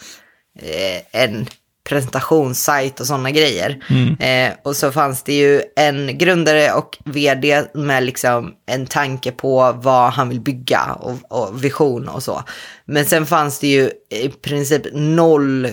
eh, 0.59 1.21
en 1.23 1.47
presentationssajt 1.87 2.99
och 2.99 3.07
sådana 3.07 3.31
grejer. 3.31 3.83
Eh, 4.19 4.53
och 4.63 4.75
så 4.75 4.91
fanns 4.91 5.23
det 5.23 5.33
ju 5.33 5.61
en 5.75 6.17
grundare 6.17 6.73
och 6.73 6.97
vd 7.05 7.63
med 7.73 8.03
liksom 8.03 8.53
en 8.65 8.85
tanke 8.85 9.31
på 9.31 9.71
vad 9.81 10.11
han 10.13 10.29
vill 10.29 10.41
bygga 10.41 10.81
och, 10.99 11.17
och 11.29 11.63
vision 11.63 12.07
och 12.07 12.23
så. 12.23 12.43
Men 12.85 13.05
sen 13.05 13.25
fanns 13.25 13.59
det 13.59 13.67
ju 13.67 13.91
i 14.09 14.29
princip 14.29 14.81
noll 14.93 15.67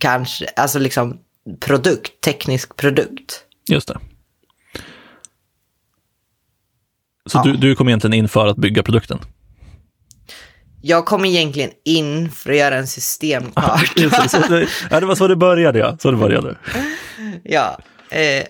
kanske, 0.00 0.46
alltså 0.56 0.78
liksom 0.78 1.18
produkt, 1.60 2.20
teknisk 2.20 2.76
produkt. 2.76 3.42
Just 3.68 3.88
det. 3.88 3.98
Så 7.26 7.38
Ja. 7.38 7.42
du, 7.42 7.56
du 7.56 7.74
kom 7.74 7.88
egentligen 7.88 8.14
in 8.14 8.28
för 8.28 8.46
att 8.46 8.56
bygga 8.56 8.82
produkten? 8.82 9.18
Jag 10.88 11.06
kom 11.06 11.24
egentligen 11.24 11.70
in 11.84 12.30
för 12.30 12.50
att 12.50 12.56
göra 12.56 12.74
en 12.76 12.86
systemkarta. 12.86 14.28
Så 14.28 14.38
det, 14.38 14.68
ja, 14.90 15.00
det 15.00 15.06
var 15.06 15.14
så 15.14 15.28
det 15.28 15.36
började 15.36 15.78
ja, 15.78 15.96
så 16.00 16.10
det 16.10 16.16
började. 16.16 16.56
ja. 17.44 17.78
Eh, 18.10 18.44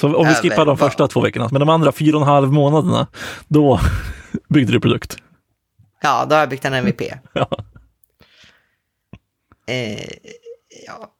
Så 0.00 0.16
om 0.16 0.28
vi 0.28 0.34
skippar 0.34 0.56
de 0.56 0.66
vad? 0.66 0.78
första 0.78 1.08
två 1.08 1.20
veckorna, 1.20 1.48
men 1.52 1.60
de 1.60 1.68
andra 1.68 1.92
fyra 1.92 2.16
och 2.16 2.22
en 2.22 2.28
halv 2.28 2.52
månaderna, 2.52 3.06
då 3.48 3.80
byggde 4.48 4.72
du 4.72 4.80
produkt. 4.80 5.16
ja, 6.02 6.26
då 6.28 6.34
har 6.34 6.40
jag 6.40 6.48
byggt 6.48 6.64
en 6.64 6.74
MVP. 6.74 7.00
Ja. 7.32 7.48
Eh, 9.68 10.08
ja. 10.86 11.12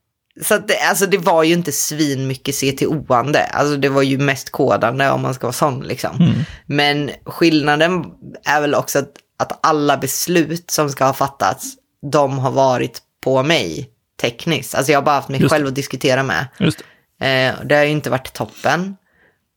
Så 0.43 0.59
det, 0.59 0.79
alltså 0.89 1.07
det 1.07 1.19
var 1.19 1.43
ju 1.43 1.53
inte 1.55 1.73
svin 1.73 2.27
mycket 2.27 2.55
CTO-ande. 2.55 3.45
Alltså 3.45 3.77
det 3.77 3.89
var 3.89 4.03
ju 4.03 4.19
mest 4.19 4.51
kodande 4.51 5.11
om 5.11 5.23
man 5.23 5.35
ska 5.35 5.47
vara 5.47 5.53
sån 5.53 5.81
liksom. 5.81 6.35
Men 6.67 7.11
skillnaden 7.25 8.05
är 8.45 8.61
väl 8.61 8.75
också 8.75 8.99
att, 8.99 9.13
att 9.37 9.67
alla 9.67 9.97
beslut 9.97 10.71
som 10.71 10.91
ska 10.91 11.05
ha 11.05 11.13
fattats, 11.13 11.75
de 12.13 12.39
har 12.39 12.51
varit 12.51 13.03
på 13.21 13.43
mig 13.43 13.91
tekniskt. 14.21 14.75
Alltså 14.75 14.93
jag 14.93 14.99
har 14.99 15.05
bara 15.05 15.15
haft 15.15 15.29
mig 15.29 15.41
Just 15.41 15.53
själv 15.53 15.67
att 15.67 15.75
diskutera 15.75 16.23
med. 16.23 16.47
Just. 16.59 16.81
Eh, 17.21 17.55
det 17.65 17.75
har 17.75 17.85
ju 17.85 17.91
inte 17.91 18.11
varit 18.11 18.33
toppen. 18.33 18.97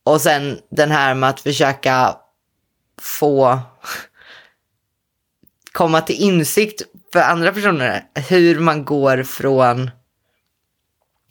Och 0.04 0.20
sen 0.20 0.58
den 0.70 0.90
här 0.90 1.14
med 1.14 1.30
att 1.30 1.40
försöka 1.40 2.16
få 3.00 3.60
komma 5.72 6.00
till 6.00 6.16
insikt 6.16 6.82
för 7.12 7.20
andra 7.20 7.52
personer 7.52 8.04
hur 8.14 8.60
man 8.60 8.84
går 8.84 9.22
från 9.22 9.90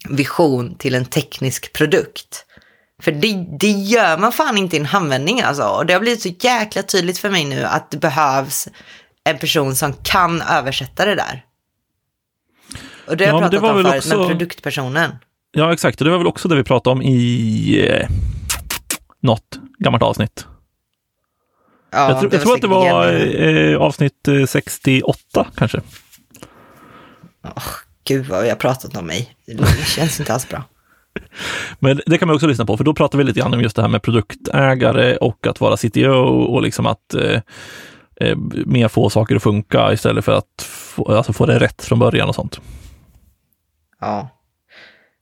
vision 0.08 0.74
till 0.74 0.94
en 0.94 1.04
teknisk 1.04 1.72
produkt. 1.72 2.46
För 3.00 3.12
det, 3.12 3.46
det 3.60 3.70
gör 3.70 4.18
man 4.18 4.32
fan 4.32 4.58
inte 4.58 4.76
i 4.76 4.80
en 4.80 4.86
handvändning 4.86 5.40
alltså. 5.40 5.62
Och 5.64 5.86
det 5.86 5.92
har 5.92 6.00
blivit 6.00 6.22
så 6.22 6.28
jäkla 6.40 6.82
tydligt 6.82 7.18
för 7.18 7.30
mig 7.30 7.44
nu 7.44 7.64
att 7.64 7.90
det 7.90 7.96
behövs 7.96 8.68
en 9.24 9.38
person 9.38 9.74
som 9.76 9.92
kan 9.92 10.42
översätta 10.42 11.04
det 11.04 11.14
där. 11.14 11.44
Och 13.06 13.16
det 13.16 13.26
har 13.26 13.32
Ja, 13.32 13.42
jag 13.42 13.50
det 13.50 13.58
pratat 13.60 13.76
om 13.76 13.82
förut, 13.84 13.98
också- 14.04 14.28
produktpersonen. 14.28 15.10
Ja, 15.52 15.72
exakt. 15.72 16.00
Och 16.00 16.04
det 16.04 16.10
var 16.10 16.18
väl 16.18 16.26
också 16.26 16.48
det 16.48 16.56
vi 16.56 16.64
pratade 16.64 16.92
om 16.92 17.02
i 17.02 17.86
eh, 17.88 18.08
något 19.22 19.58
gammalt 19.78 20.02
avsnitt. 20.02 20.46
Ja, 21.92 22.10
jag 22.10 22.20
tror, 22.20 22.32
jag 22.34 22.42
tror 22.42 22.54
att 22.54 22.60
det 22.60 22.66
var 22.66 23.12
eh, 23.12 23.76
avsnitt 23.80 24.28
eh, 24.28 24.46
68 24.46 25.46
kanske. 25.56 25.80
Åh, 27.44 27.62
gud 28.04 28.26
vad 28.26 28.42
vi 28.42 28.48
har 28.48 28.56
pratat 28.56 28.96
om 28.96 29.06
mig. 29.06 29.34
Det 29.46 29.84
känns 29.86 30.20
inte 30.20 30.34
alls 30.34 30.48
bra. 30.48 30.64
Men 31.78 32.00
det 32.06 32.18
kan 32.18 32.28
man 32.28 32.34
också 32.34 32.46
lyssna 32.46 32.66
på, 32.66 32.76
för 32.76 32.84
då 32.84 32.94
pratar 32.94 33.18
vi 33.18 33.24
lite 33.24 33.40
grann 33.40 33.54
om 33.54 33.60
just 33.60 33.76
det 33.76 33.82
här 33.82 33.88
med 33.88 34.02
produktägare 34.02 35.16
och 35.16 35.46
att 35.46 35.60
vara 35.60 35.76
CTO 35.76 36.12
och 36.54 36.62
liksom 36.62 36.86
att 36.86 37.14
eh, 37.14 37.40
eh, 38.20 38.36
mer 38.66 38.88
få 38.88 39.10
saker 39.10 39.36
att 39.36 39.42
funka 39.42 39.92
istället 39.92 40.24
för 40.24 40.32
att 40.32 40.62
få, 40.62 41.16
alltså 41.16 41.32
få 41.32 41.46
det 41.46 41.58
rätt 41.58 41.84
från 41.84 41.98
början 41.98 42.28
och 42.28 42.34
sånt. 42.34 42.60
Ja. 44.00 44.28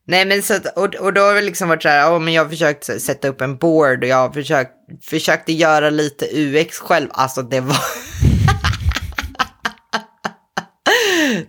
Nej 0.07 0.27
men 0.27 0.43
så 0.43 0.55
att, 0.55 0.79
och, 0.79 0.95
och 0.95 1.13
då 1.13 1.21
har 1.21 1.35
det 1.35 1.43
liksom 1.43 1.69
varit 1.69 1.83
så 1.83 1.89
här, 1.89 1.99
ja 1.99 2.19
men 2.19 2.35
jag 2.35 2.45
har 2.45 2.51
försökt 2.51 3.03
sätta 3.03 3.29
upp 3.29 3.41
en 3.41 3.57
board 3.57 4.03
och 4.03 4.09
jag 4.09 4.17
har 4.17 4.31
försökt, 4.31 4.73
försökte 5.03 5.53
göra 5.53 5.91
lite 5.91 6.27
UX 6.33 6.79
själv. 6.79 7.09
Alltså 7.11 7.43
det 7.43 7.61
var... 7.61 7.77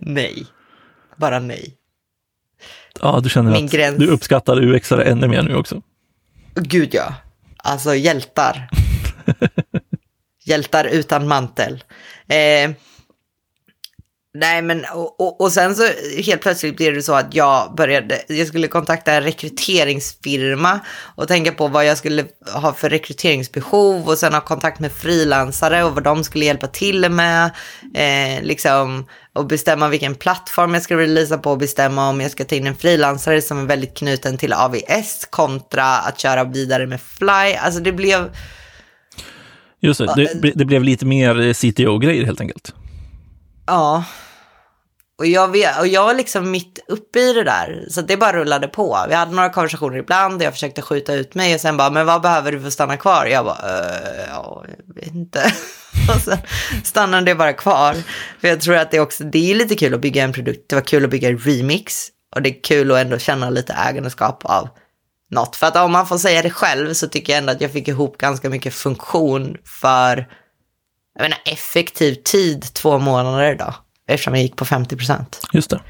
nej. 0.00 0.46
Bara 1.16 1.38
nej. 1.38 1.79
Ja, 3.02 3.20
du 3.22 3.28
känner 3.28 3.52
Min 3.52 3.64
att 3.64 3.70
gräns- 3.72 3.98
du 3.98 4.06
uppskattar 4.06 4.56
UX-are 4.60 5.02
ännu 5.04 5.28
mer 5.28 5.42
nu 5.42 5.54
också. 5.56 5.82
Gud 6.54 6.94
ja. 6.94 7.14
Alltså 7.56 7.94
hjältar. 7.94 8.68
hjältar 10.44 10.84
utan 10.84 11.28
mantel. 11.28 11.84
Eh, 12.28 12.70
nej 14.34 14.62
men 14.62 14.84
och, 14.94 15.20
och, 15.20 15.40
och 15.40 15.52
sen 15.52 15.74
så 15.76 15.82
helt 16.22 16.42
plötsligt 16.42 16.76
blev 16.76 16.94
det 16.94 17.02
så 17.02 17.14
att 17.14 17.34
jag 17.34 17.74
började, 17.76 18.22
jag 18.28 18.46
skulle 18.48 18.68
kontakta 18.68 19.12
en 19.12 19.22
rekryteringsfirma 19.22 20.80
och 21.16 21.28
tänka 21.28 21.52
på 21.52 21.68
vad 21.68 21.84
jag 21.86 21.98
skulle 21.98 22.24
ha 22.54 22.72
för 22.72 22.90
rekryteringsbehov 22.90 24.08
och 24.08 24.18
sen 24.18 24.34
ha 24.34 24.40
kontakt 24.40 24.80
med 24.80 24.92
frilansare 24.92 25.84
och 25.84 25.94
vad 25.94 26.02
de 26.04 26.24
skulle 26.24 26.44
hjälpa 26.44 26.66
till 26.66 27.08
med. 27.10 27.50
Eh, 27.94 28.42
liksom, 28.42 29.06
och 29.32 29.46
bestämma 29.46 29.88
vilken 29.88 30.14
plattform 30.14 30.74
jag 30.74 30.82
ska 30.82 30.96
releasa 30.96 31.38
på 31.38 31.50
och 31.50 31.58
bestämma 31.58 32.08
om 32.08 32.20
jag 32.20 32.30
ska 32.30 32.44
ta 32.44 32.54
in 32.54 32.66
en 32.66 32.76
frilansare 32.76 33.42
som 33.42 33.58
är 33.58 33.64
väldigt 33.66 33.96
knuten 33.96 34.38
till 34.38 34.52
AVS 34.52 35.26
kontra 35.30 35.84
att 35.84 36.18
köra 36.20 36.44
vidare 36.44 36.86
med 36.86 37.00
Fly. 37.00 37.54
Alltså 37.60 37.80
det 37.80 37.92
blev, 37.92 38.30
Just 39.80 40.00
det, 40.00 40.40
det, 40.42 40.52
det 40.54 40.64
blev 40.64 40.82
lite 40.84 41.06
mer 41.06 41.52
CTO-grejer 41.52 42.24
helt 42.24 42.40
enkelt. 42.40 42.74
ja. 43.66 44.04
Och 45.18 45.26
jag, 45.26 45.48
vet, 45.48 45.78
och 45.80 45.86
jag 45.86 46.04
var 46.04 46.14
liksom 46.14 46.50
mitt 46.50 46.78
uppe 46.88 47.18
i 47.18 47.32
det 47.32 47.44
där, 47.44 47.84
så 47.90 48.00
det 48.00 48.16
bara 48.16 48.32
rullade 48.32 48.68
på. 48.68 48.98
Vi 49.08 49.14
hade 49.14 49.32
några 49.34 49.48
konversationer 49.50 49.96
ibland 49.98 50.34
och 50.34 50.42
jag 50.42 50.52
försökte 50.52 50.82
skjuta 50.82 51.14
ut 51.14 51.34
mig 51.34 51.54
och 51.54 51.60
sen 51.60 51.76
bara, 51.76 51.90
men 51.90 52.06
vad 52.06 52.22
behöver 52.22 52.52
du 52.52 52.60
för 52.60 52.66
att 52.66 52.72
stanna 52.72 52.96
kvar? 52.96 53.26
Jag 53.26 53.44
bara, 53.44 53.58
"Eh, 53.58 54.24
ja, 54.28 54.64
jag 54.88 54.94
vet 54.94 55.14
inte. 55.14 55.52
och 56.14 56.20
sen 56.20 56.38
stannade 56.84 57.24
det 57.24 57.34
bara 57.34 57.52
kvar. 57.52 57.96
För 58.40 58.48
jag 58.48 58.60
tror 58.60 58.76
att 58.76 58.90
det 58.90 59.00
också, 59.00 59.24
det 59.24 59.50
är 59.50 59.54
lite 59.54 59.74
kul 59.74 59.94
att 59.94 60.00
bygga 60.00 60.24
en 60.24 60.32
produkt. 60.32 60.68
Det 60.68 60.74
var 60.74 60.82
kul 60.82 61.04
att 61.04 61.10
bygga 61.10 61.28
en 61.28 61.38
remix 61.38 62.08
och 62.34 62.42
det 62.42 62.50
är 62.50 62.62
kul 62.62 62.92
att 62.92 62.98
ändå 62.98 63.18
känna 63.18 63.50
lite 63.50 63.72
ägandeskap 63.72 64.44
av 64.44 64.68
något. 65.30 65.56
För 65.56 65.66
att 65.66 65.76
om 65.76 65.92
man 65.92 66.06
får 66.06 66.18
säga 66.18 66.42
det 66.42 66.50
själv 66.50 66.94
så 66.94 67.08
tycker 67.08 67.32
jag 67.32 67.38
ändå 67.38 67.52
att 67.52 67.60
jag 67.60 67.72
fick 67.72 67.88
ihop 67.88 68.18
ganska 68.18 68.50
mycket 68.50 68.74
funktion 68.74 69.56
för, 69.64 70.28
jag 71.14 71.22
menar 71.22 71.38
effektiv 71.44 72.14
tid, 72.14 72.74
två 72.74 72.98
månader 72.98 73.54
då. 73.54 73.74
Eftersom 74.06 74.34
jag 74.34 74.42
gick 74.42 74.56
på 74.56 74.64
50 74.64 74.96
procent. 74.96 75.40
Just 75.52 75.70
det. 75.70 75.80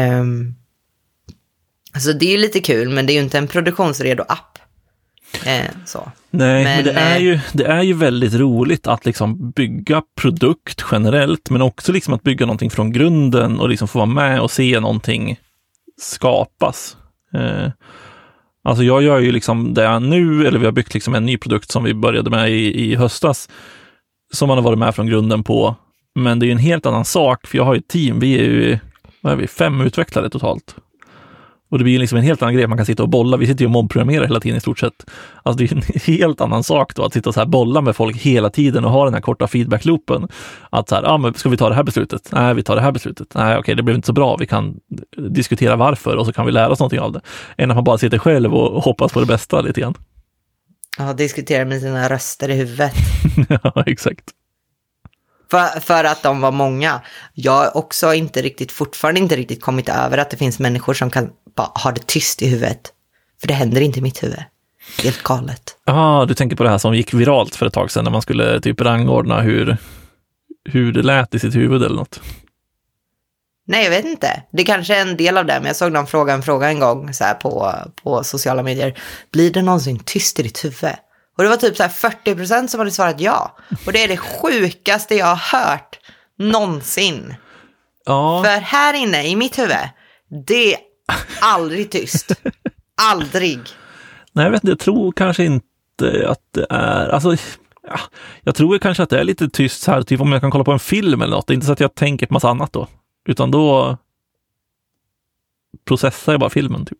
Um, 0.00 0.54
alltså 1.94 2.12
det 2.12 2.26
är 2.26 2.30
ju 2.30 2.38
lite 2.38 2.60
kul, 2.60 2.88
men 2.88 3.06
det 3.06 3.12
är 3.12 3.14
ju 3.14 3.20
inte 3.20 3.38
en 3.38 3.48
produktionsredo 3.48 4.24
app. 4.28 4.57
Eh, 5.46 5.70
så. 5.84 6.10
Nej, 6.30 6.64
men, 6.64 6.76
Men, 6.76 6.84
det, 6.84 7.00
är 7.00 7.16
eh, 7.16 7.22
ju, 7.22 7.40
det 7.52 7.64
är 7.64 7.82
ju 7.82 7.92
väldigt 7.92 8.34
roligt 8.34 8.86
att 8.86 9.06
liksom 9.06 9.50
bygga 9.50 10.02
produkt 10.20 10.84
generellt, 10.92 11.50
men 11.50 11.62
också 11.62 11.92
liksom 11.92 12.14
att 12.14 12.22
bygga 12.22 12.46
någonting 12.46 12.70
från 12.70 12.92
grunden 12.92 13.60
och 13.60 13.68
liksom 13.68 13.88
få 13.88 13.98
vara 13.98 14.06
med 14.06 14.40
och 14.40 14.50
se 14.50 14.80
någonting 14.80 15.38
skapas. 16.00 16.96
Eh, 17.34 17.70
alltså 18.64 18.84
jag 18.84 19.02
gör 19.02 19.18
ju 19.18 19.32
liksom 19.32 19.74
det 19.74 19.98
nu, 19.98 20.46
eller 20.46 20.58
vi 20.58 20.64
har 20.64 20.72
byggt 20.72 20.94
liksom 20.94 21.14
en 21.14 21.26
ny 21.26 21.36
produkt 21.36 21.70
som 21.70 21.84
vi 21.84 21.94
började 21.94 22.30
med 22.30 22.50
i, 22.50 22.90
i 22.90 22.94
höstas, 22.94 23.48
som 24.32 24.48
man 24.48 24.58
har 24.58 24.64
varit 24.64 24.78
med 24.78 24.94
från 24.94 25.06
grunden 25.06 25.44
på. 25.44 25.74
Men 26.14 26.38
det 26.38 26.46
är 26.46 26.52
en 26.52 26.58
helt 26.58 26.86
annan 26.86 27.04
sak, 27.04 27.46
för 27.46 27.58
jag 27.58 27.64
har 27.64 27.74
ju 27.74 27.78
ett 27.78 27.88
team, 27.88 28.20
vi 28.20 28.38
är 28.38 28.44
ju 28.44 28.78
vad 29.20 29.32
är 29.32 29.36
vi, 29.36 29.46
fem 29.46 29.80
utvecklare 29.80 30.30
totalt. 30.30 30.76
Och 31.68 31.78
det 31.78 31.84
blir 31.84 31.98
liksom 31.98 32.18
en 32.18 32.24
helt 32.24 32.42
annan 32.42 32.54
grej, 32.54 32.66
man 32.66 32.78
kan 32.78 32.86
sitta 32.86 33.02
och 33.02 33.08
bolla. 33.08 33.36
Vi 33.36 33.46
sitter 33.46 33.60
ju 33.60 33.66
och 33.66 33.72
mobbprogrammerar 33.72 34.24
hela 34.24 34.40
tiden 34.40 34.58
i 34.58 34.60
stort 34.60 34.78
sett. 34.78 35.10
Alltså 35.42 35.58
det 35.58 35.72
är 35.72 35.76
en 35.76 35.82
helt 36.16 36.40
annan 36.40 36.64
sak 36.64 36.94
då 36.94 37.04
att 37.04 37.12
sitta 37.12 37.30
och 37.30 37.34
så 37.34 37.40
här 37.40 37.46
bolla 37.46 37.80
med 37.80 37.96
folk 37.96 38.16
hela 38.16 38.50
tiden 38.50 38.84
och 38.84 38.90
ha 38.90 39.04
den 39.04 39.14
här 39.14 39.20
korta 39.20 39.46
feedbackloopen. 39.46 40.28
Att 40.70 40.88
så 40.88 40.94
här, 40.94 41.02
ah, 41.02 41.18
men 41.18 41.34
ska 41.34 41.48
vi 41.48 41.56
ta 41.56 41.68
det 41.68 41.74
här 41.74 41.82
beslutet? 41.82 42.28
Nej, 42.32 42.54
vi 42.54 42.62
tar 42.62 42.76
det 42.76 42.82
här 42.82 42.92
beslutet. 42.92 43.34
Nej, 43.34 43.58
okej, 43.58 43.74
det 43.74 43.82
blev 43.82 43.96
inte 43.96 44.06
så 44.06 44.12
bra. 44.12 44.36
Vi 44.36 44.46
kan 44.46 44.76
diskutera 45.30 45.76
varför 45.76 46.16
och 46.16 46.26
så 46.26 46.32
kan 46.32 46.46
vi 46.46 46.52
lära 46.52 46.68
oss 46.68 46.80
någonting 46.80 47.00
av 47.00 47.12
det. 47.12 47.20
Än 47.56 47.70
att 47.70 47.76
man 47.76 47.84
bara 47.84 47.98
sitter 47.98 48.18
själv 48.18 48.54
och 48.54 48.82
hoppas 48.82 49.12
på 49.12 49.20
det 49.20 49.26
bästa 49.26 49.60
lite 49.60 49.80
grann. 49.80 49.94
Ja, 50.98 51.12
diskutera 51.12 51.64
med 51.64 51.80
sina 51.80 52.08
röster 52.08 52.48
i 52.48 52.54
huvudet. 52.54 52.92
ja, 53.48 53.82
exakt. 53.86 54.24
För, 55.50 55.80
för 55.80 56.04
att 56.04 56.22
de 56.22 56.40
var 56.40 56.52
många. 56.52 57.00
Jag 57.34 57.52
har 57.52 57.76
också 57.76 58.14
inte 58.14 58.42
riktigt, 58.42 58.72
fortfarande 58.72 59.20
inte 59.20 59.36
riktigt 59.36 59.62
kommit 59.62 59.88
över 59.88 60.18
att 60.18 60.30
det 60.30 60.36
finns 60.36 60.58
människor 60.58 60.94
som 60.94 61.10
kan 61.10 61.30
bara 61.56 61.72
ha 61.74 61.92
det 61.92 62.06
tyst 62.06 62.42
i 62.42 62.48
huvudet. 62.48 62.92
För 63.40 63.48
det 63.48 63.54
händer 63.54 63.80
inte 63.80 63.98
i 63.98 64.02
mitt 64.02 64.22
huvud. 64.22 64.42
Helt 65.02 65.22
galet. 65.22 65.76
Ja, 65.84 65.92
ah, 65.92 66.26
du 66.26 66.34
tänker 66.34 66.56
på 66.56 66.62
det 66.62 66.70
här 66.70 66.78
som 66.78 66.94
gick 66.94 67.14
viralt 67.14 67.54
för 67.54 67.66
ett 67.66 67.72
tag 67.72 67.90
sedan 67.90 68.04
när 68.04 68.10
man 68.10 68.22
skulle 68.22 68.60
typ 68.60 68.80
rangordna 68.80 69.40
hur, 69.40 69.76
hur 70.64 70.92
det 70.92 71.02
lät 71.02 71.34
i 71.34 71.38
sitt 71.38 71.54
huvud 71.54 71.82
eller 71.82 71.96
något. 71.96 72.20
Nej, 73.66 73.84
jag 73.84 73.90
vet 73.90 74.04
inte. 74.04 74.42
Det 74.52 74.64
kanske 74.64 74.96
är 74.96 75.02
en 75.02 75.16
del 75.16 75.38
av 75.38 75.46
det, 75.46 75.54
men 75.54 75.66
jag 75.66 75.76
såg 75.76 75.92
någon 75.92 76.06
fråga 76.06 76.32
en 76.32 76.42
fråga 76.42 76.68
en 76.68 76.80
gång 76.80 77.14
så 77.14 77.24
här 77.24 77.34
på, 77.34 77.74
på 78.02 78.24
sociala 78.24 78.62
medier. 78.62 78.98
Blir 79.32 79.50
det 79.50 79.62
någonsin 79.62 79.98
tyst 79.98 80.40
i 80.40 80.42
ditt 80.42 80.64
huvud? 80.64 80.94
Och 81.38 81.44
det 81.44 81.50
var 81.50 81.56
typ 81.56 81.76
så 81.76 81.82
här 81.82 81.90
40 81.90 82.34
procent 82.34 82.70
som 82.70 82.78
hade 82.78 82.90
svarat 82.90 83.20
ja. 83.20 83.56
Och 83.86 83.92
det 83.92 84.04
är 84.04 84.08
det 84.08 84.16
sjukaste 84.16 85.14
jag 85.14 85.26
har 85.26 85.58
hört 85.58 85.98
någonsin. 86.38 87.34
Ja. 88.04 88.42
För 88.44 88.60
här 88.60 88.94
inne 88.94 89.26
i 89.26 89.36
mitt 89.36 89.58
huvud, 89.58 89.76
det 90.46 90.74
är 90.74 90.80
aldrig 91.40 91.90
tyst. 91.90 92.32
aldrig. 93.02 93.58
Nej, 94.32 94.44
jag 94.44 94.50
vet 94.50 94.64
inte, 94.64 94.70
jag 94.70 94.78
tror 94.78 95.12
kanske 95.12 95.44
inte 95.44 96.28
att 96.28 96.52
det 96.52 96.66
är, 96.70 97.08
alltså, 97.08 97.36
ja, 97.82 98.00
jag 98.42 98.54
tror 98.54 98.78
kanske 98.78 99.02
att 99.02 99.10
det 99.10 99.20
är 99.20 99.24
lite 99.24 99.48
tyst 99.48 99.82
så 99.82 99.90
här, 99.90 100.02
typ 100.02 100.20
om 100.20 100.32
jag 100.32 100.40
kan 100.40 100.50
kolla 100.50 100.64
på 100.64 100.72
en 100.72 100.78
film 100.78 101.22
eller 101.22 101.36
något. 101.36 101.46
Det 101.46 101.52
är 101.52 101.54
inte 101.54 101.66
så 101.66 101.72
att 101.72 101.80
jag 101.80 101.94
tänker 101.94 102.26
på 102.26 102.34
massa 102.34 102.48
annat 102.48 102.72
då, 102.72 102.86
utan 103.28 103.50
då 103.50 103.96
processar 105.84 106.32
jag 106.32 106.40
bara 106.40 106.50
filmen 106.50 106.86
typ. 106.86 106.98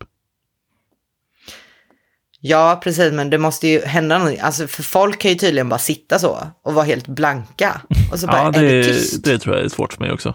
Ja, 2.40 2.80
precis, 2.82 3.12
men 3.12 3.30
det 3.30 3.38
måste 3.38 3.68
ju 3.68 3.80
hända 3.80 4.18
någonting. 4.18 4.40
Alltså, 4.40 4.66
för 4.66 4.82
folk 4.82 5.18
kan 5.18 5.30
ju 5.30 5.36
tydligen 5.36 5.68
bara 5.68 5.78
sitta 5.78 6.18
så 6.18 6.38
och 6.64 6.74
vara 6.74 6.84
helt 6.84 7.08
blanka. 7.08 7.80
Och 8.12 8.18
så 8.18 8.26
bara, 8.26 8.42
ja, 8.42 8.50
det, 8.50 8.58
är 8.58 8.62
det 8.62 8.84
tyst? 8.84 9.24
det 9.24 9.38
tror 9.38 9.56
jag 9.56 9.64
är 9.64 9.68
svårt 9.68 9.92
för 9.92 10.00
mig 10.00 10.12
också. 10.12 10.34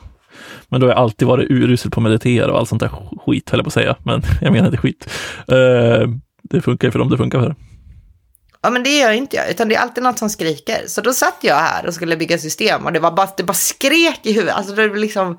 Men 0.70 0.80
då 0.80 0.88
har 0.88 0.92
jag 0.92 1.00
alltid 1.00 1.28
varit 1.28 1.52
urusel 1.52 1.92
på 1.92 2.00
att 2.00 2.04
meditera 2.04 2.52
och 2.52 2.60
allt 2.60 2.70
sånt 2.70 2.80
där 2.80 2.92
skit, 3.26 3.50
höll 3.50 3.60
jag 3.60 3.66
på 3.66 3.70
att 3.70 3.74
säga. 3.74 3.96
Men 4.04 4.22
jag 4.42 4.52
menar 4.52 4.66
inte 4.66 4.78
skit. 4.78 5.10
Uh, 5.52 6.16
det 6.44 6.62
funkar 6.62 6.88
ju 6.88 6.92
för 6.92 7.00
dem 7.00 7.10
det 7.10 7.18
funkar 7.18 7.40
för. 7.40 7.56
Ja, 8.62 8.70
men 8.70 8.84
det 8.84 8.90
gör 8.90 9.12
inte 9.12 9.36
jag, 9.36 9.50
utan 9.50 9.70
det 9.70 9.76
är 9.76 9.80
alltid 9.80 10.04
något 10.04 10.20
som 10.20 10.30
skriker. 10.30 10.84
Så 10.88 11.02
då 11.02 11.14
satt 11.14 11.38
jag 11.42 11.56
här 11.56 11.86
och 11.88 11.94
skulle 11.94 12.18
bygga 12.18 12.38
system 12.38 12.86
och 12.86 12.94
det 12.94 13.00
var 13.00 13.12
bara, 13.12 13.28
det 13.38 13.44
bara 13.44 13.54
skrek 13.54 14.20
i 14.24 14.34
huvudet. 14.34 14.56
Alltså 14.56 14.76
det 14.76 14.88
liksom, 14.88 15.38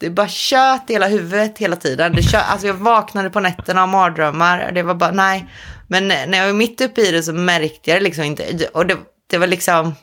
det 0.00 0.10
bara 0.10 0.28
tjöt 0.28 0.90
i 0.90 0.92
hela 0.92 1.06
huvudet 1.06 1.58
hela 1.58 1.76
tiden. 1.76 2.12
Det 2.12 2.22
tjöt, 2.22 2.44
alltså 2.48 2.66
jag 2.66 2.74
vaknade 2.74 3.30
på 3.30 3.40
nätterna 3.40 3.82
av 3.82 3.88
mardrömmar. 3.88 4.72
Det 4.74 4.82
var 4.82 4.94
bara, 4.94 5.10
nej. 5.10 5.48
Men 5.88 6.08
när 6.08 6.38
jag 6.38 6.46
var 6.46 6.52
mitt 6.52 6.80
uppe 6.80 7.00
i 7.00 7.12
det 7.12 7.22
så 7.22 7.32
märkte 7.32 7.90
jag 7.90 8.00
det 8.00 8.04
liksom 8.04 8.24
inte. 8.24 8.68
Och 8.74 8.86
det, 8.86 8.98
det 9.26 9.38
var 9.38 9.46
liksom, 9.46 9.94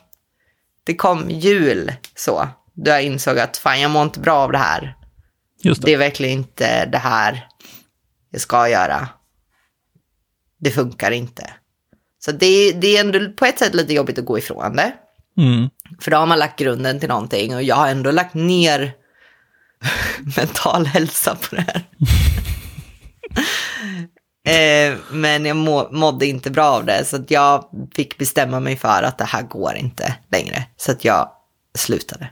det 0.84 0.96
kom 0.96 1.30
jul 1.30 1.92
så. 2.14 2.48
Då 2.74 2.90
jag 2.90 3.02
insåg 3.02 3.38
att 3.38 3.56
fan, 3.56 3.80
jag 3.80 3.90
mår 3.90 4.02
inte 4.02 4.20
bra 4.20 4.34
av 4.34 4.52
det 4.52 4.58
här. 4.58 4.96
Just 5.62 5.82
det. 5.82 5.86
det 5.86 5.94
är 5.94 5.98
verkligen 5.98 6.38
inte 6.38 6.86
det 6.86 6.98
här 6.98 7.48
jag 8.30 8.40
ska 8.40 8.68
göra. 8.68 9.08
Det 10.58 10.70
funkar 10.70 11.10
inte. 11.10 11.50
Så 12.18 12.32
det, 12.32 12.72
det 12.72 12.96
är 12.96 13.00
ändå 13.00 13.32
på 13.32 13.44
ett 13.44 13.58
sätt 13.58 13.74
lite 13.74 13.94
jobbigt 13.94 14.18
att 14.18 14.24
gå 14.24 14.38
ifrån 14.38 14.76
det. 14.76 14.92
Mm. 15.38 15.68
För 16.00 16.10
då 16.10 16.16
har 16.16 16.26
man 16.26 16.38
lagt 16.38 16.58
grunden 16.58 17.00
till 17.00 17.08
någonting 17.08 17.54
och 17.54 17.62
jag 17.62 17.76
har 17.76 17.88
ändå 17.88 18.10
lagt 18.10 18.34
ner 18.34 18.92
mental 20.36 20.86
hälsa 20.86 21.34
på 21.34 21.56
det 21.56 21.60
här. 21.60 21.84
eh, 24.46 24.98
men 25.10 25.44
jag 25.44 25.56
må, 25.56 25.88
mådde 25.92 26.26
inte 26.26 26.50
bra 26.50 26.64
av 26.64 26.84
det 26.84 27.04
så 27.04 27.24
jag 27.28 27.64
fick 27.94 28.18
bestämma 28.18 28.60
mig 28.60 28.76
för 28.76 29.02
att 29.02 29.18
det 29.18 29.24
här 29.24 29.42
går 29.42 29.74
inte 29.76 30.14
längre. 30.32 30.64
Så 30.76 30.92
att 30.92 31.04
jag 31.04 31.30
slutade. 31.74 32.28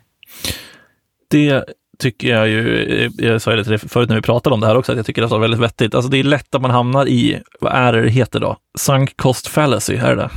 Det 1.31 1.65
tycker 1.99 2.29
jag 2.29 2.49
ju, 2.49 3.11
jag 3.19 3.43
sa 3.43 3.51
det 3.57 3.79
förut 3.79 4.09
när 4.09 4.17
vi 4.17 4.23
pratade 4.23 4.55
om 4.55 4.61
det 4.61 4.67
här 4.67 4.77
också, 4.77 4.93
att 4.93 4.99
jag 4.99 5.07
tycker 5.07 5.23
det 5.23 5.35
är 5.35 5.39
väldigt 5.39 5.61
vettigt. 5.61 5.95
Alltså 5.95 6.11
det 6.11 6.19
är 6.19 6.25
lätt 6.25 6.55
att 6.55 6.63
man 6.63 6.71
hamnar 6.71 7.09
i, 7.09 7.43
vad 7.61 7.73
är 7.73 7.93
det 7.93 8.03
det 8.03 8.11
heter 8.11 8.41
då? 8.41 8.57
Sunk 8.79 9.17
cost 9.17 9.47
fallacy, 9.47 9.97
är 9.97 10.17
det? 10.17 10.31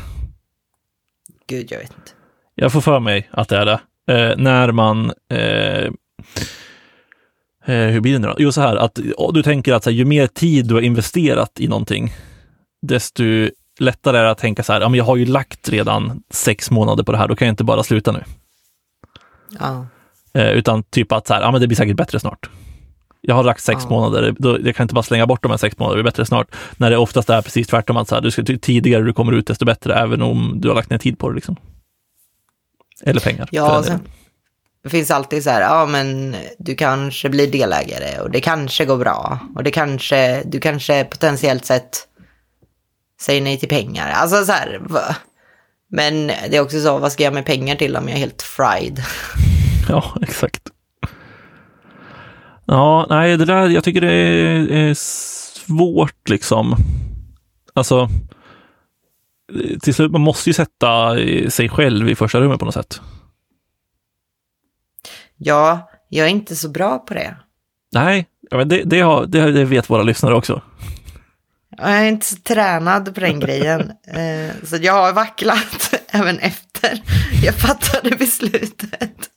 Gud, 1.47 1.71
jag 1.71 1.79
vet 1.79 1.89
inte. 1.89 2.11
Jag 2.55 2.71
får 2.71 2.81
för 2.81 2.99
mig 2.99 3.29
att 3.31 3.49
det 3.49 3.57
är 3.57 3.65
det. 3.65 3.79
Eh, 4.13 4.37
när 4.37 4.71
man 4.71 5.13
eh, 5.29 5.91
Eh, 7.67 7.87
hur 7.87 8.01
blir 8.01 8.13
det 8.13 8.19
nu 8.19 8.27
då? 8.27 8.35
Jo, 8.37 8.51
så 8.51 8.61
här 8.61 8.75
att 8.75 8.99
du 9.33 9.43
tänker 9.43 9.73
att 9.73 9.85
här, 9.85 9.91
ju 9.91 10.05
mer 10.05 10.27
tid 10.27 10.65
du 10.67 10.73
har 10.73 10.81
investerat 10.81 11.59
i 11.59 11.67
någonting, 11.67 12.13
desto 12.81 13.23
lättare 13.79 14.17
är 14.17 14.23
det 14.23 14.31
att 14.31 14.37
tänka 14.37 14.63
så 14.63 14.73
här, 14.73 14.81
ja, 14.81 14.89
men 14.89 14.97
jag 14.97 15.05
har 15.05 15.15
ju 15.15 15.25
lagt 15.25 15.69
redan 15.69 16.23
sex 16.29 16.71
månader 16.71 17.03
på 17.03 17.11
det 17.11 17.17
här, 17.17 17.27
då 17.27 17.35
kan 17.35 17.47
jag 17.47 17.53
inte 17.53 17.63
bara 17.63 17.83
sluta 17.83 18.11
nu. 18.11 18.23
Ja. 19.59 19.87
Eh, 20.33 20.51
utan 20.51 20.83
typ 20.83 21.11
att 21.11 21.27
så 21.27 21.33
här, 21.33 21.41
ja, 21.41 21.51
men 21.51 21.61
det 21.61 21.67
blir 21.67 21.77
säkert 21.77 21.97
bättre 21.97 22.19
snart. 22.19 22.49
Jag 23.21 23.35
har 23.35 23.43
lagt 23.43 23.63
sex 23.63 23.81
Ja. 23.83 23.89
månader, 23.89 24.35
då, 24.39 24.57
jag 24.63 24.75
kan 24.75 24.83
inte 24.83 24.93
bara 24.93 25.03
slänga 25.03 25.27
bort 25.27 25.43
de 25.43 25.51
här 25.51 25.57
sex 25.57 25.77
månaderna, 25.77 25.97
det 25.97 26.03
blir 26.03 26.11
bättre 26.11 26.25
snart. 26.25 26.47
När 26.77 26.89
det 26.89 26.97
oftast 26.97 27.29
är 27.29 27.41
precis 27.41 27.67
tvärtom, 27.67 27.97
att 27.97 28.07
så 28.07 28.15
här, 28.15 28.21
du 28.21 28.31
ska, 28.31 28.41
ju 28.41 28.57
tidigare 28.57 29.03
du 29.03 29.13
kommer 29.13 29.31
ut, 29.31 29.47
desto 29.47 29.65
bättre, 29.65 29.93
även 29.95 30.21
om 30.21 30.53
du 30.61 30.67
har 30.67 30.75
lagt 30.75 30.89
ner 30.89 30.97
tid 30.97 31.19
på 31.19 31.29
det. 31.29 31.35
Liksom. 31.35 31.55
Eller 33.03 33.19
pengar. 33.19 33.49
Ja, 33.51 33.83
sen 33.83 33.99
det 34.83 34.89
finns 34.89 35.11
alltid 35.11 35.43
så 35.43 35.49
här, 35.49 35.61
ja 35.61 35.85
men 35.85 36.35
du 36.57 36.75
kanske 36.75 37.29
blir 37.29 37.51
delägare 37.51 38.19
och 38.21 38.31
det 38.31 38.41
kanske 38.41 38.85
går 38.85 38.97
bra. 38.97 39.39
Och 39.55 39.63
det 39.63 39.71
kanske, 39.71 40.43
du 40.45 40.59
kanske 40.59 41.03
potentiellt 41.03 41.65
sett 41.65 42.07
säger 43.21 43.41
nej 43.41 43.57
till 43.57 43.69
pengar. 43.69 44.11
Alltså 44.11 44.45
så 44.45 44.51
här, 44.51 44.79
va? 44.81 45.15
men 45.89 46.27
det 46.27 46.57
är 46.57 46.61
också 46.61 46.81
så, 46.81 46.97
vad 46.97 47.11
ska 47.11 47.23
jag 47.23 47.33
med 47.33 47.45
pengar 47.45 47.75
till 47.75 47.97
om 47.97 48.07
jag 48.07 48.15
är 48.15 48.19
helt 48.19 48.41
fried? 48.41 49.03
Ja, 49.89 50.17
exakt. 50.21 50.61
Ja, 52.65 53.05
nej, 53.09 53.37
det 53.37 53.45
där, 53.45 53.69
jag 53.69 53.83
tycker 53.83 54.01
det 54.01 54.13
är, 54.13 54.71
är 54.71 54.93
svårt 54.93 56.29
liksom. 56.29 56.75
Alltså, 57.73 58.09
till 59.81 59.93
slut, 59.93 60.11
man 60.11 60.21
måste 60.21 60.49
ju 60.49 60.53
sätta 60.53 61.15
sig 61.49 61.69
själv 61.69 62.09
i 62.09 62.15
första 62.15 62.39
rummet 62.39 62.59
på 62.59 62.65
något 62.65 62.73
sätt. 62.73 63.01
Ja, 65.37 65.89
jag 66.09 66.25
är 66.25 66.31
inte 66.31 66.55
så 66.55 66.69
bra 66.69 66.99
på 66.99 67.13
det. 67.13 67.35
Nej, 67.93 68.25
men 68.51 68.69
det, 68.69 68.83
det, 68.83 68.99
har, 69.01 69.25
det, 69.25 69.51
det 69.51 69.65
vet 69.65 69.89
våra 69.89 70.03
lyssnare 70.03 70.35
också. 70.35 70.61
Jag 71.77 71.89
är 71.89 72.05
inte 72.05 72.25
så 72.25 72.35
tränad 72.35 73.13
på 73.15 73.19
den 73.21 73.39
grejen. 73.39 73.91
Eh, 74.07 74.51
så 74.63 74.77
jag 74.81 74.93
har 74.93 75.13
vacklat 75.13 75.93
även 76.09 76.39
efter 76.39 77.01
jag 77.43 77.55
fattade 77.55 78.15
beslutet. 78.15 79.11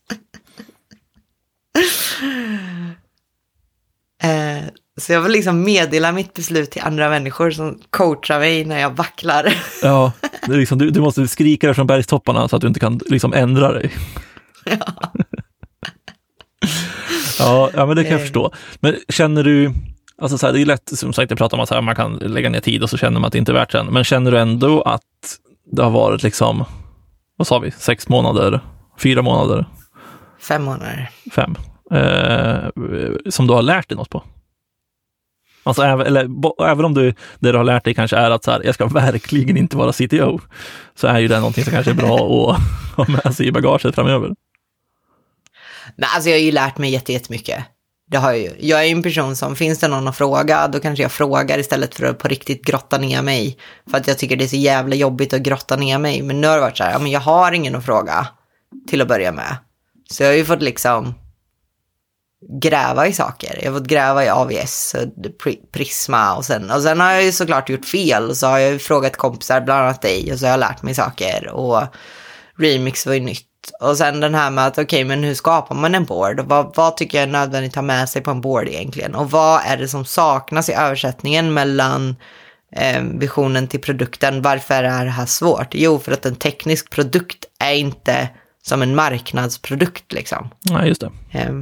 Eh, 4.22 4.64
Så 5.00 5.12
jag 5.12 5.20
vill 5.20 5.32
liksom 5.32 5.62
meddela 5.62 6.12
mitt 6.12 6.34
beslut 6.34 6.70
till 6.70 6.82
andra 6.82 7.08
människor 7.10 7.50
som 7.50 7.80
coachar 7.90 8.38
mig 8.38 8.64
när 8.64 8.80
jag 8.80 8.90
vacklar. 8.96 9.54
Ja, 9.82 10.12
det 10.46 10.52
är 10.54 10.58
liksom, 10.58 10.78
du, 10.78 10.90
du 10.90 11.00
måste 11.00 11.28
skrika 11.28 11.68
det 11.68 11.74
från 11.74 11.86
bergstopparna 11.86 12.48
så 12.48 12.56
att 12.56 12.62
du 12.62 12.68
inte 12.68 12.80
kan 12.80 13.00
liksom 13.06 13.32
ändra 13.32 13.72
dig. 13.72 13.90
Ja, 14.64 15.09
ja 17.74 17.86
men 17.86 17.96
det 17.96 18.02
kan 18.02 18.10
jag 18.10 18.18
Nej. 18.18 18.26
förstå. 18.26 18.52
Men 18.80 18.96
känner 19.08 19.44
du, 19.44 19.72
alltså 20.22 20.38
så 20.38 20.46
här, 20.46 20.52
det 20.52 20.60
är 20.60 20.66
lätt, 20.66 20.98
som 20.98 21.12
sagt, 21.12 21.30
jag 21.30 21.38
pratar 21.38 21.56
om 21.56 21.62
att 21.62 21.70
här, 21.70 21.80
man 21.80 21.94
kan 21.96 22.14
lägga 22.14 22.50
ner 22.50 22.60
tid 22.60 22.82
och 22.82 22.90
så 22.90 22.96
känner 22.96 23.20
man 23.20 23.26
att 23.26 23.32
det 23.32 23.38
inte 23.38 23.52
är 23.52 23.54
värt 23.54 23.72
sen. 23.72 23.86
Men 23.86 24.04
känner 24.04 24.30
du 24.30 24.38
ändå 24.38 24.82
att 24.82 25.02
det 25.72 25.82
har 25.82 25.90
varit 25.90 26.22
liksom, 26.22 26.64
vad 27.36 27.46
sa 27.46 27.58
vi, 27.58 27.70
sex 27.70 28.08
månader, 28.08 28.60
fyra 28.98 29.22
månader, 29.22 29.66
Fem 30.40 30.62
månader. 30.64 31.10
fem, 31.34 31.54
eh, 31.92 32.70
som 33.30 33.46
du 33.46 33.52
har 33.54 33.62
lärt 33.62 33.88
dig 33.88 33.96
något 33.96 34.10
på? 34.10 34.22
Alltså, 35.62 35.82
även, 35.82 36.06
eller, 36.06 36.28
även 36.66 36.84
om 36.84 36.94
du, 36.94 37.14
det 37.38 37.52
du 37.52 37.56
har 37.58 37.64
lärt 37.64 37.84
dig 37.84 37.94
kanske 37.94 38.16
är 38.16 38.30
att 38.30 38.44
så 38.44 38.50
här, 38.50 38.62
jag 38.64 38.74
ska 38.74 38.86
verkligen 38.86 39.56
inte 39.56 39.76
vara 39.76 39.92
CTO, 39.92 40.40
så 40.94 41.06
är 41.06 41.18
ju 41.18 41.28
det 41.28 41.38
någonting 41.38 41.64
som 41.64 41.72
kanske 41.72 41.90
är 41.90 41.94
bra 41.94 42.50
att 42.50 42.60
ha 42.96 43.14
med 43.24 43.34
sig 43.34 43.46
i 43.46 43.52
bagaget 43.52 43.94
framöver. 43.94 44.30
Men 45.96 46.08
alltså 46.14 46.30
jag 46.30 46.36
har 46.36 46.42
ju 46.42 46.52
lärt 46.52 46.78
mig 46.78 46.90
jättemycket. 46.90 47.64
Det 48.10 48.16
har 48.18 48.32
jag 48.32 48.40
ju. 48.40 48.52
Jag 48.58 48.80
är 48.80 48.84
ju 48.84 48.92
en 48.92 49.02
person 49.02 49.36
som, 49.36 49.56
finns 49.56 49.78
det 49.78 49.88
någon 49.88 50.08
att 50.08 50.16
fråga, 50.16 50.68
då 50.68 50.80
kanske 50.80 51.02
jag 51.02 51.12
frågar 51.12 51.58
istället 51.58 51.94
för 51.94 52.06
att 52.06 52.18
på 52.18 52.28
riktigt 52.28 52.64
grotta 52.64 52.98
ner 52.98 53.22
mig. 53.22 53.58
För 53.90 53.96
att 53.96 54.06
jag 54.06 54.18
tycker 54.18 54.36
det 54.36 54.44
är 54.44 54.48
så 54.48 54.56
jävla 54.56 54.96
jobbigt 54.96 55.32
att 55.32 55.40
grotta 55.40 55.76
ner 55.76 55.98
mig. 55.98 56.22
Men 56.22 56.40
nu 56.40 56.46
har 56.46 56.54
det 56.54 56.60
varit 56.60 56.76
så 56.76 56.84
här, 56.84 56.92
ja, 56.92 56.98
men 56.98 57.10
jag 57.10 57.20
har 57.20 57.52
ingen 57.52 57.76
att 57.76 57.84
fråga 57.84 58.28
till 58.88 59.02
att 59.02 59.08
börja 59.08 59.32
med. 59.32 59.56
Så 60.10 60.22
jag 60.22 60.30
har 60.30 60.36
ju 60.36 60.44
fått 60.44 60.62
liksom 60.62 61.14
gräva 62.62 63.06
i 63.06 63.12
saker. 63.12 63.58
Jag 63.62 63.72
har 63.72 63.78
fått 63.78 63.88
gräva 63.88 64.24
i 64.24 64.28
AVS 64.28 64.94
och 64.94 65.40
Prisma 65.72 66.36
och 66.36 66.44
sen, 66.44 66.70
och 66.70 66.82
sen 66.82 67.00
har 67.00 67.12
jag 67.12 67.22
ju 67.22 67.32
såklart 67.32 67.68
gjort 67.68 67.84
fel. 67.84 68.30
Och 68.30 68.36
så 68.36 68.46
har 68.46 68.58
jag 68.58 68.72
ju 68.72 68.78
frågat 68.78 69.16
kompisar, 69.16 69.60
bland 69.60 69.84
annat 69.84 70.02
dig, 70.02 70.32
och 70.32 70.38
så 70.38 70.46
har 70.46 70.50
jag 70.50 70.60
lärt 70.60 70.82
mig 70.82 70.94
saker. 70.94 71.48
Och 71.48 71.82
Remix 72.58 73.06
var 73.06 73.14
ju 73.14 73.20
nytt. 73.20 73.46
Och 73.80 73.96
sen 73.96 74.20
den 74.20 74.34
här 74.34 74.50
med 74.50 74.66
att 74.66 74.78
okej, 74.78 75.04
men 75.04 75.24
hur 75.24 75.34
skapar 75.34 75.74
man 75.74 75.94
en 75.94 76.04
board? 76.04 76.40
Och 76.40 76.46
vad, 76.46 76.76
vad 76.76 76.96
tycker 76.96 77.18
jag 77.18 77.28
är 77.28 77.32
nödvändigt 77.32 77.72
att 77.72 77.76
ha 77.76 77.82
med 77.82 78.08
sig 78.08 78.22
på 78.22 78.30
en 78.30 78.40
board 78.40 78.68
egentligen? 78.68 79.14
Och 79.14 79.30
vad 79.30 79.60
är 79.66 79.76
det 79.76 79.88
som 79.88 80.04
saknas 80.04 80.68
i 80.68 80.72
översättningen 80.72 81.54
mellan 81.54 82.16
eh, 82.76 83.02
visionen 83.02 83.68
till 83.68 83.80
produkten. 83.80 84.42
Varför 84.42 84.82
är 84.84 85.04
det 85.04 85.10
här 85.10 85.26
svårt? 85.26 85.74
Jo, 85.74 85.98
för 85.98 86.12
att 86.12 86.26
en 86.26 86.36
teknisk 86.36 86.90
produkt 86.90 87.44
är 87.58 87.74
inte 87.74 88.28
som 88.62 88.82
en 88.82 88.94
marknadsprodukt 88.94 90.12
liksom. 90.12 90.50
Nej, 90.70 90.88
just 90.88 91.00
det. 91.00 91.10
Eh, 91.32 91.52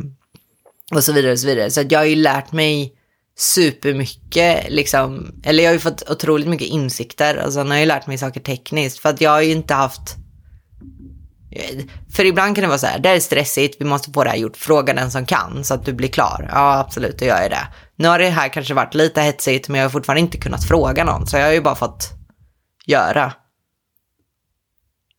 och 0.94 1.04
så 1.04 1.12
vidare 1.12 1.32
och 1.32 1.38
så 1.38 1.46
vidare. 1.46 1.70
Så 1.70 1.82
jag 1.88 1.98
har 1.98 2.06
ju 2.06 2.16
lärt 2.16 2.52
mig 2.52 2.94
supermycket, 3.38 4.66
liksom, 4.68 5.34
eller 5.44 5.62
jag 5.62 5.70
har 5.70 5.74
ju 5.74 5.80
fått 5.80 6.10
otroligt 6.10 6.48
mycket 6.48 6.68
insikter 6.68 7.44
och 7.46 7.52
sen 7.52 7.66
har 7.66 7.74
jag 7.74 7.80
ju 7.80 7.86
lärt 7.86 8.06
mig 8.06 8.18
saker 8.18 8.40
tekniskt. 8.40 8.98
För 8.98 9.08
att 9.08 9.20
jag 9.20 9.30
har 9.30 9.40
ju 9.40 9.52
inte 9.52 9.74
haft 9.74 10.16
för 12.12 12.24
ibland 12.24 12.54
kan 12.56 12.62
det 12.62 12.68
vara 12.68 12.78
så 12.78 12.86
här, 12.86 12.98
det 12.98 13.08
är 13.08 13.20
stressigt, 13.20 13.76
vi 13.80 13.84
måste 13.84 14.12
få 14.12 14.24
det 14.24 14.30
här 14.30 14.36
gjort, 14.36 14.56
fråga 14.56 14.94
den 14.94 15.10
som 15.10 15.26
kan 15.26 15.64
så 15.64 15.74
att 15.74 15.84
du 15.84 15.92
blir 15.92 16.08
klar. 16.08 16.48
Ja, 16.52 16.78
absolut, 16.78 17.18
då 17.18 17.24
gör 17.24 17.42
jag 17.42 17.50
det. 17.50 17.68
Nu 17.96 18.08
har 18.08 18.18
det 18.18 18.28
här 18.28 18.48
kanske 18.48 18.74
varit 18.74 18.94
lite 18.94 19.20
hetsigt, 19.22 19.68
men 19.68 19.78
jag 19.80 19.84
har 19.84 19.90
fortfarande 19.90 20.20
inte 20.20 20.38
kunnat 20.38 20.64
fråga 20.64 21.04
någon, 21.04 21.26
så 21.26 21.36
jag 21.36 21.44
har 21.44 21.52
ju 21.52 21.60
bara 21.60 21.74
fått 21.74 22.10
göra. 22.86 23.32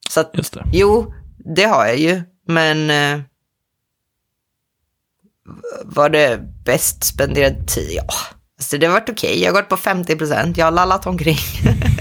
Så 0.10 0.20
att, 0.20 0.32
Just 0.34 0.54
det. 0.54 0.64
jo, 0.74 1.14
det 1.56 1.64
har 1.64 1.86
jag 1.86 1.98
ju, 1.98 2.22
men 2.48 2.90
eh, 2.90 3.22
var 5.84 6.10
det 6.10 6.40
bäst 6.66 7.04
spenderad 7.04 7.68
tid? 7.68 7.90
Ja, 7.92 8.14
alltså 8.60 8.78
det 8.78 8.86
har 8.86 8.94
varit 8.94 9.10
okej. 9.10 9.42
Jag 9.44 9.54
har 9.54 9.62
gått 9.62 9.70
på 9.70 9.78
50 9.78 10.16
procent, 10.16 10.58
jag 10.58 10.66
har 10.66 10.72
lallat 10.72 11.06
omkring. 11.06 11.38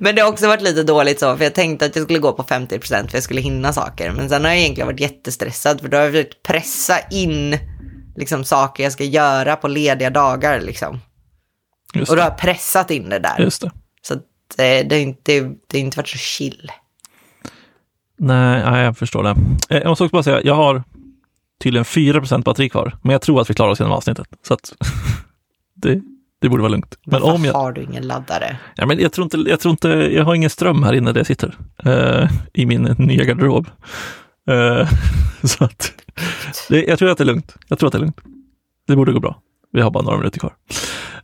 Men 0.00 0.14
det 0.14 0.22
har 0.22 0.28
också 0.28 0.46
varit 0.46 0.62
lite 0.62 0.82
dåligt 0.82 1.20
så, 1.20 1.36
för 1.36 1.44
jag 1.44 1.54
tänkte 1.54 1.86
att 1.86 1.96
jag 1.96 2.04
skulle 2.04 2.18
gå 2.18 2.32
på 2.32 2.42
50 2.44 2.78
procent 2.78 3.10
för 3.10 3.16
jag 3.16 3.22
skulle 3.24 3.40
hinna 3.40 3.72
saker. 3.72 4.10
Men 4.10 4.28
sen 4.28 4.44
har 4.44 4.50
jag 4.50 4.60
egentligen 4.60 4.86
varit 4.86 5.00
jättestressad, 5.00 5.80
för 5.80 5.88
då 5.88 5.96
har 5.96 6.04
jag 6.04 6.12
försökt 6.12 6.42
pressa 6.42 6.98
in 7.10 7.58
liksom, 8.16 8.44
saker 8.44 8.82
jag 8.82 8.92
ska 8.92 9.04
göra 9.04 9.56
på 9.56 9.68
lediga 9.68 10.10
dagar. 10.10 10.60
Liksom. 10.60 11.00
Och 11.94 12.00
då 12.06 12.12
har 12.12 12.16
det. 12.16 12.22
jag 12.22 12.38
pressat 12.38 12.90
in 12.90 13.08
det 13.08 13.18
där. 13.18 13.38
Just 13.38 13.62
det. 13.62 13.70
Så 14.02 14.14
att, 14.14 14.20
eh, 14.58 14.86
det, 14.88 14.88
har 14.90 15.00
inte, 15.00 15.40
det 15.40 15.78
har 15.78 15.78
inte 15.80 15.96
varit 15.96 16.08
så 16.08 16.18
chill. 16.18 16.70
Nej, 18.18 18.62
nej, 18.70 18.84
jag 18.84 18.98
förstår 18.98 19.22
det. 19.22 19.30
Eh, 19.68 19.76
Jag 19.82 19.86
måste 19.88 20.04
också 20.04 20.12
bara 20.12 20.22
säga, 20.22 20.40
jag 20.44 20.54
har 20.54 20.82
tydligen 21.62 21.84
4% 21.84 22.42
batteri 22.44 22.68
kvar, 22.68 22.96
men 23.02 23.12
jag 23.12 23.22
tror 23.22 23.40
att 23.40 23.50
vi 23.50 23.54
klarar 23.54 23.70
oss 23.70 23.80
genom 23.80 23.92
avsnittet. 23.92 24.26
Så 24.46 24.54
att 24.54 24.72
det, 25.74 26.00
det 26.44 26.50
borde 26.50 26.62
vara 26.62 26.72
lugnt. 26.72 26.98
Men 27.04 27.20
Varför 27.20 27.34
om 27.34 27.44
jag, 27.44 27.52
har 27.52 27.72
du 27.72 27.82
ingen 27.82 28.06
laddare? 28.06 28.56
ja, 28.76 28.86
men 28.86 28.98
jag, 28.98 29.12
tror 29.12 29.24
inte, 29.24 29.36
jag 29.50 29.60
tror 29.60 29.70
inte, 29.70 29.88
jag 29.88 30.24
har 30.24 30.34
ingen 30.34 30.50
ström 30.50 30.82
här 30.82 30.92
inne 30.92 31.12
där 31.12 31.20
jag 31.20 31.26
sitter, 31.26 31.54
eh, 31.84 32.30
i 32.52 32.66
min 32.66 32.82
nya 32.98 33.24
garderob. 33.24 33.66
Eh, 34.50 34.88
så 35.44 35.64
att, 35.64 35.92
det, 36.68 36.84
jag 36.84 36.98
tror 36.98 37.10
att 37.10 37.18
det 37.18 37.24
är 37.24 37.26
lugnt. 37.26 37.54
Jag 37.68 37.78
tror 37.78 37.86
att 37.86 37.92
det 37.92 37.98
är 37.98 38.00
lugnt. 38.00 38.20
Det 38.86 38.96
borde 38.96 39.12
gå 39.12 39.20
bra. 39.20 39.40
Vi 39.72 39.80
har 39.80 39.90
bara 39.90 40.02
några 40.02 40.18
minuter 40.18 40.40
kvar. 40.40 40.52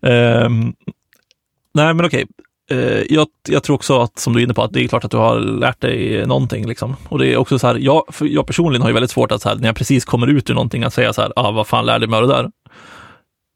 Ehm, 0.02 0.72
nej, 1.74 1.94
men 1.94 2.06
okej. 2.06 2.26
Eh, 2.70 3.02
jag, 3.08 3.26
jag 3.48 3.62
tror 3.62 3.76
också 3.76 4.00
att, 4.00 4.18
som 4.18 4.32
du 4.32 4.38
är 4.38 4.44
inne 4.44 4.54
på, 4.54 4.62
att 4.62 4.72
det 4.72 4.84
är 4.84 4.88
klart 4.88 5.04
att 5.04 5.10
du 5.10 5.16
har 5.16 5.40
lärt 5.40 5.80
dig 5.80 6.26
någonting. 6.26 6.66
Liksom. 6.66 6.96
Och 7.08 7.18
det 7.18 7.32
är 7.32 7.36
också 7.36 7.58
så 7.58 7.66
här, 7.66 7.74
jag, 7.74 8.04
jag 8.20 8.46
personligen 8.46 8.82
har 8.82 8.88
ju 8.88 8.94
väldigt 8.94 9.10
svårt 9.10 9.32
att, 9.32 9.42
så 9.42 9.48
här, 9.48 9.56
när 9.56 9.66
jag 9.66 9.76
precis 9.76 10.04
kommer 10.04 10.26
ut 10.26 10.50
ur 10.50 10.54
någonting, 10.54 10.84
att 10.84 10.94
säga 10.94 11.12
så 11.12 11.22
här, 11.22 11.32
ah, 11.36 11.50
vad 11.50 11.66
fan 11.66 11.86
lärde 11.86 12.02
jag 12.02 12.10
mig 12.10 12.20
av 12.20 12.28
det 12.28 12.34
där? 12.34 12.50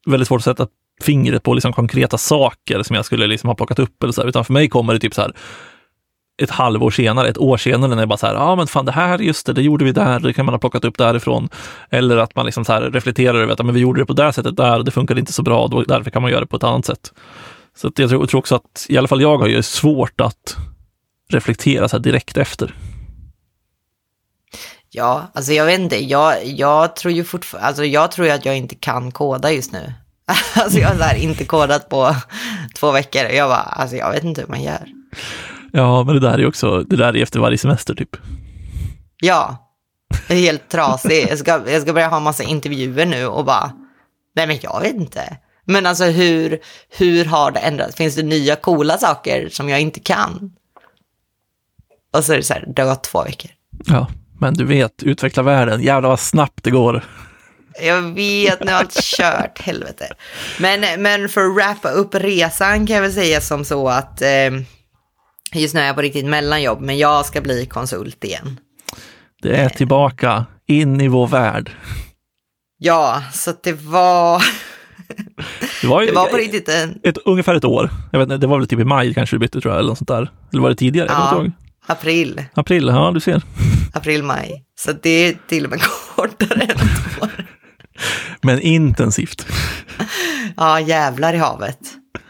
Väldigt 0.07 0.27
svårt 0.27 0.39
att 0.39 0.43
sätta 0.43 0.67
fingret 1.01 1.43
på 1.43 1.53
liksom, 1.53 1.73
konkreta 1.73 2.17
saker 2.17 2.83
som 2.83 2.95
jag 2.95 3.05
skulle 3.05 3.27
liksom, 3.27 3.47
ha 3.47 3.55
plockat 3.55 3.79
upp. 3.79 4.03
Eller 4.03 4.13
så 4.13 4.21
här. 4.21 4.27
Utan 4.27 4.45
för 4.45 4.53
mig 4.53 4.69
kommer 4.69 4.93
det 4.93 4.99
typ 4.99 5.13
så 5.13 5.21
här, 5.21 5.33
ett 6.41 6.49
halvår 6.49 6.91
senare, 6.91 7.29
ett 7.29 7.37
år 7.37 7.57
senare, 7.57 7.95
när 7.95 8.01
jag 8.01 8.09
bara 8.09 8.17
så 8.17 8.27
här, 8.27 8.33
ja 8.33 8.41
ah, 8.41 8.55
men 8.55 8.67
fan 8.67 8.85
det 8.85 8.91
här, 8.91 9.19
just 9.19 9.45
det, 9.45 9.53
det 9.53 9.61
gjorde 9.61 9.85
vi 9.85 9.91
där, 9.91 10.19
det 10.19 10.33
kan 10.33 10.45
man 10.45 10.53
ha 10.53 10.59
plockat 10.59 10.85
upp 10.85 10.97
därifrån. 10.97 11.49
Eller 11.89 12.17
att 12.17 12.35
man 12.35 12.45
liksom 12.45 12.65
så 12.65 12.73
här 12.73 12.81
reflekterar 12.81 13.39
över 13.39 13.53
att 13.53 13.59
ah, 13.59 13.63
men 13.63 13.75
vi 13.75 13.81
gjorde 13.81 14.01
det 14.01 14.05
på 14.05 14.13
det 14.13 14.23
här 14.23 14.31
sättet 14.31 14.57
där, 14.57 14.77
och 14.77 14.85
det 14.85 14.91
funkade 14.91 15.19
inte 15.19 15.33
så 15.33 15.43
bra, 15.43 15.67
då, 15.67 15.81
därför 15.81 16.11
kan 16.11 16.21
man 16.21 16.31
göra 16.31 16.41
det 16.41 16.47
på 16.47 16.55
ett 16.55 16.63
annat 16.63 16.85
sätt. 16.85 17.13
Så 17.75 17.87
att 17.87 17.99
jag 17.99 18.09
tror, 18.09 18.25
tror 18.25 18.39
också 18.39 18.55
att, 18.55 18.85
i 18.89 18.97
alla 18.97 19.07
fall 19.07 19.21
jag 19.21 19.37
har 19.37 19.47
ju 19.47 19.63
svårt 19.63 20.21
att 20.21 20.55
reflektera 21.29 21.89
så 21.89 21.95
här 21.95 22.03
direkt 22.03 22.37
efter. 22.37 22.75
Ja, 24.89 25.31
alltså 25.33 25.53
jag 25.53 25.65
vet 25.65 25.79
inte. 25.79 26.03
Jag, 26.03 26.45
jag 26.45 26.95
tror 26.95 27.13
ju 27.13 27.23
fortfarande, 27.23 27.67
alltså 27.67 27.85
jag 27.85 28.11
tror 28.11 28.27
ju 28.27 28.33
att 28.33 28.45
jag 28.45 28.57
inte 28.57 28.75
kan 28.75 29.11
koda 29.11 29.51
just 29.51 29.71
nu. 29.71 29.93
Alltså 30.55 30.79
jag 30.79 30.87
har 30.87 30.95
så 30.95 31.03
här 31.03 31.15
inte 31.15 31.45
kodat 31.45 31.89
på 31.89 32.15
två 32.75 32.91
veckor. 32.91 33.21
Jag 33.21 33.49
bara, 33.49 33.57
alltså 33.57 33.95
jag 33.95 34.11
vet 34.11 34.23
inte 34.23 34.41
hur 34.41 34.47
man 34.47 34.63
gör. 34.63 34.87
Ja, 35.71 36.03
men 36.03 36.15
det 36.15 36.21
där 36.21 36.39
är 36.39 36.47
också, 36.47 36.81
det 36.81 36.95
där 36.95 37.15
är 37.15 37.23
efter 37.23 37.39
varje 37.39 37.57
semester 37.57 37.93
typ. 37.93 38.17
Ja, 39.17 39.57
jag 40.27 40.37
är 40.37 40.41
helt 40.41 40.69
trasig. 40.69 41.27
Jag 41.29 41.39
ska, 41.39 41.71
jag 41.71 41.81
ska 41.81 41.93
börja 41.93 42.07
ha 42.07 42.19
massa 42.19 42.43
intervjuer 42.43 43.05
nu 43.05 43.25
och 43.25 43.45
bara, 43.45 43.71
nej 44.35 44.47
men 44.47 44.57
jag 44.61 44.81
vet 44.81 44.95
inte. 44.95 45.37
Men 45.65 45.85
alltså 45.85 46.03
hur, 46.03 46.59
hur 46.89 47.25
har 47.25 47.51
det 47.51 47.59
ändrats? 47.59 47.95
Finns 47.95 48.15
det 48.15 48.23
nya 48.23 48.55
coola 48.55 48.97
saker 48.97 49.49
som 49.49 49.69
jag 49.69 49.81
inte 49.81 49.99
kan? 49.99 50.51
Och 52.13 52.23
så 52.23 52.33
är 52.33 52.37
det 52.37 52.43
så 52.43 52.53
här, 52.53 52.65
det 52.75 52.81
har 52.81 52.89
gått 52.89 53.03
två 53.03 53.23
veckor. 53.23 53.51
Ja, 53.85 54.07
men 54.39 54.53
du 54.53 54.65
vet, 54.65 55.03
utveckla 55.03 55.43
världen, 55.43 55.81
jävlar 55.81 56.09
vad 56.09 56.19
snabbt 56.19 56.63
det 56.63 56.71
går. 56.71 57.03
Jag 57.81 58.01
vet, 58.01 58.63
nu 58.63 58.71
har 58.71 58.79
allt 58.79 59.03
kört, 59.03 59.61
helvete. 59.61 60.07
Men, 60.59 61.01
men 61.01 61.29
för 61.29 61.45
att 61.45 61.55
wrappa 61.55 61.89
upp 61.89 62.15
resan 62.15 62.87
kan 62.87 62.95
jag 62.95 63.03
väl 63.03 63.13
säga 63.13 63.41
som 63.41 63.65
så 63.65 63.89
att 63.89 64.21
eh, 64.21 64.51
just 65.53 65.73
nu 65.73 65.81
är 65.81 65.85
jag 65.87 65.95
på 65.95 66.01
riktigt 66.01 66.25
mellanjobb, 66.25 66.81
men 66.81 66.97
jag 66.97 67.25
ska 67.25 67.41
bli 67.41 67.65
konsult 67.65 68.23
igen. 68.23 68.59
Det 69.41 69.55
är 69.55 69.69
tillbaka 69.69 70.45
in 70.67 71.01
i 71.01 71.07
vår 71.07 71.27
värld. 71.27 71.71
Ja, 72.77 73.23
så 73.33 73.53
det 73.63 73.73
var, 73.73 74.43
Det 75.81 75.87
var, 75.87 76.01
ju, 76.01 76.07
det 76.07 76.13
var 76.13 76.25
på 76.27 76.37
riktigt 76.37 76.69
en 76.69 76.99
ett, 77.03 77.17
ungefär 77.25 77.55
ett 77.55 77.65
år. 77.65 77.89
Jag 78.11 78.19
vet 78.19 78.25
inte, 78.25 78.37
det 78.37 78.47
var 78.47 78.57
väl 78.59 78.67
typ 78.67 78.79
i 78.79 78.83
maj 78.83 79.13
kanske 79.13 79.35
du 79.35 79.39
bytte 79.39 79.61
tror 79.61 79.73
jag, 79.73 79.79
eller 79.79 79.89
något 79.89 79.97
sånt 79.97 80.07
där. 80.07 80.31
Eller 80.51 80.61
var 80.61 80.69
det 80.69 80.75
tidigare? 80.75 81.07
Ja, 81.09 81.45
april, 81.87 82.43
April, 82.53 82.87
ja 82.87 83.11
du 83.13 83.19
ser. 83.19 83.41
april, 83.93 84.23
maj. 84.23 84.63
Så 84.79 84.91
det 84.91 85.09
är 85.09 85.37
till 85.47 85.65
och 85.65 85.69
med 85.71 85.81
kortare 86.15 86.61
än 86.61 86.69
ett 86.69 87.23
år. 87.23 87.44
Men 88.45 88.61
intensivt. 88.61 89.45
Ja, 90.57 90.79
jävlar 90.79 91.33
i 91.33 91.37
havet. 91.37 91.79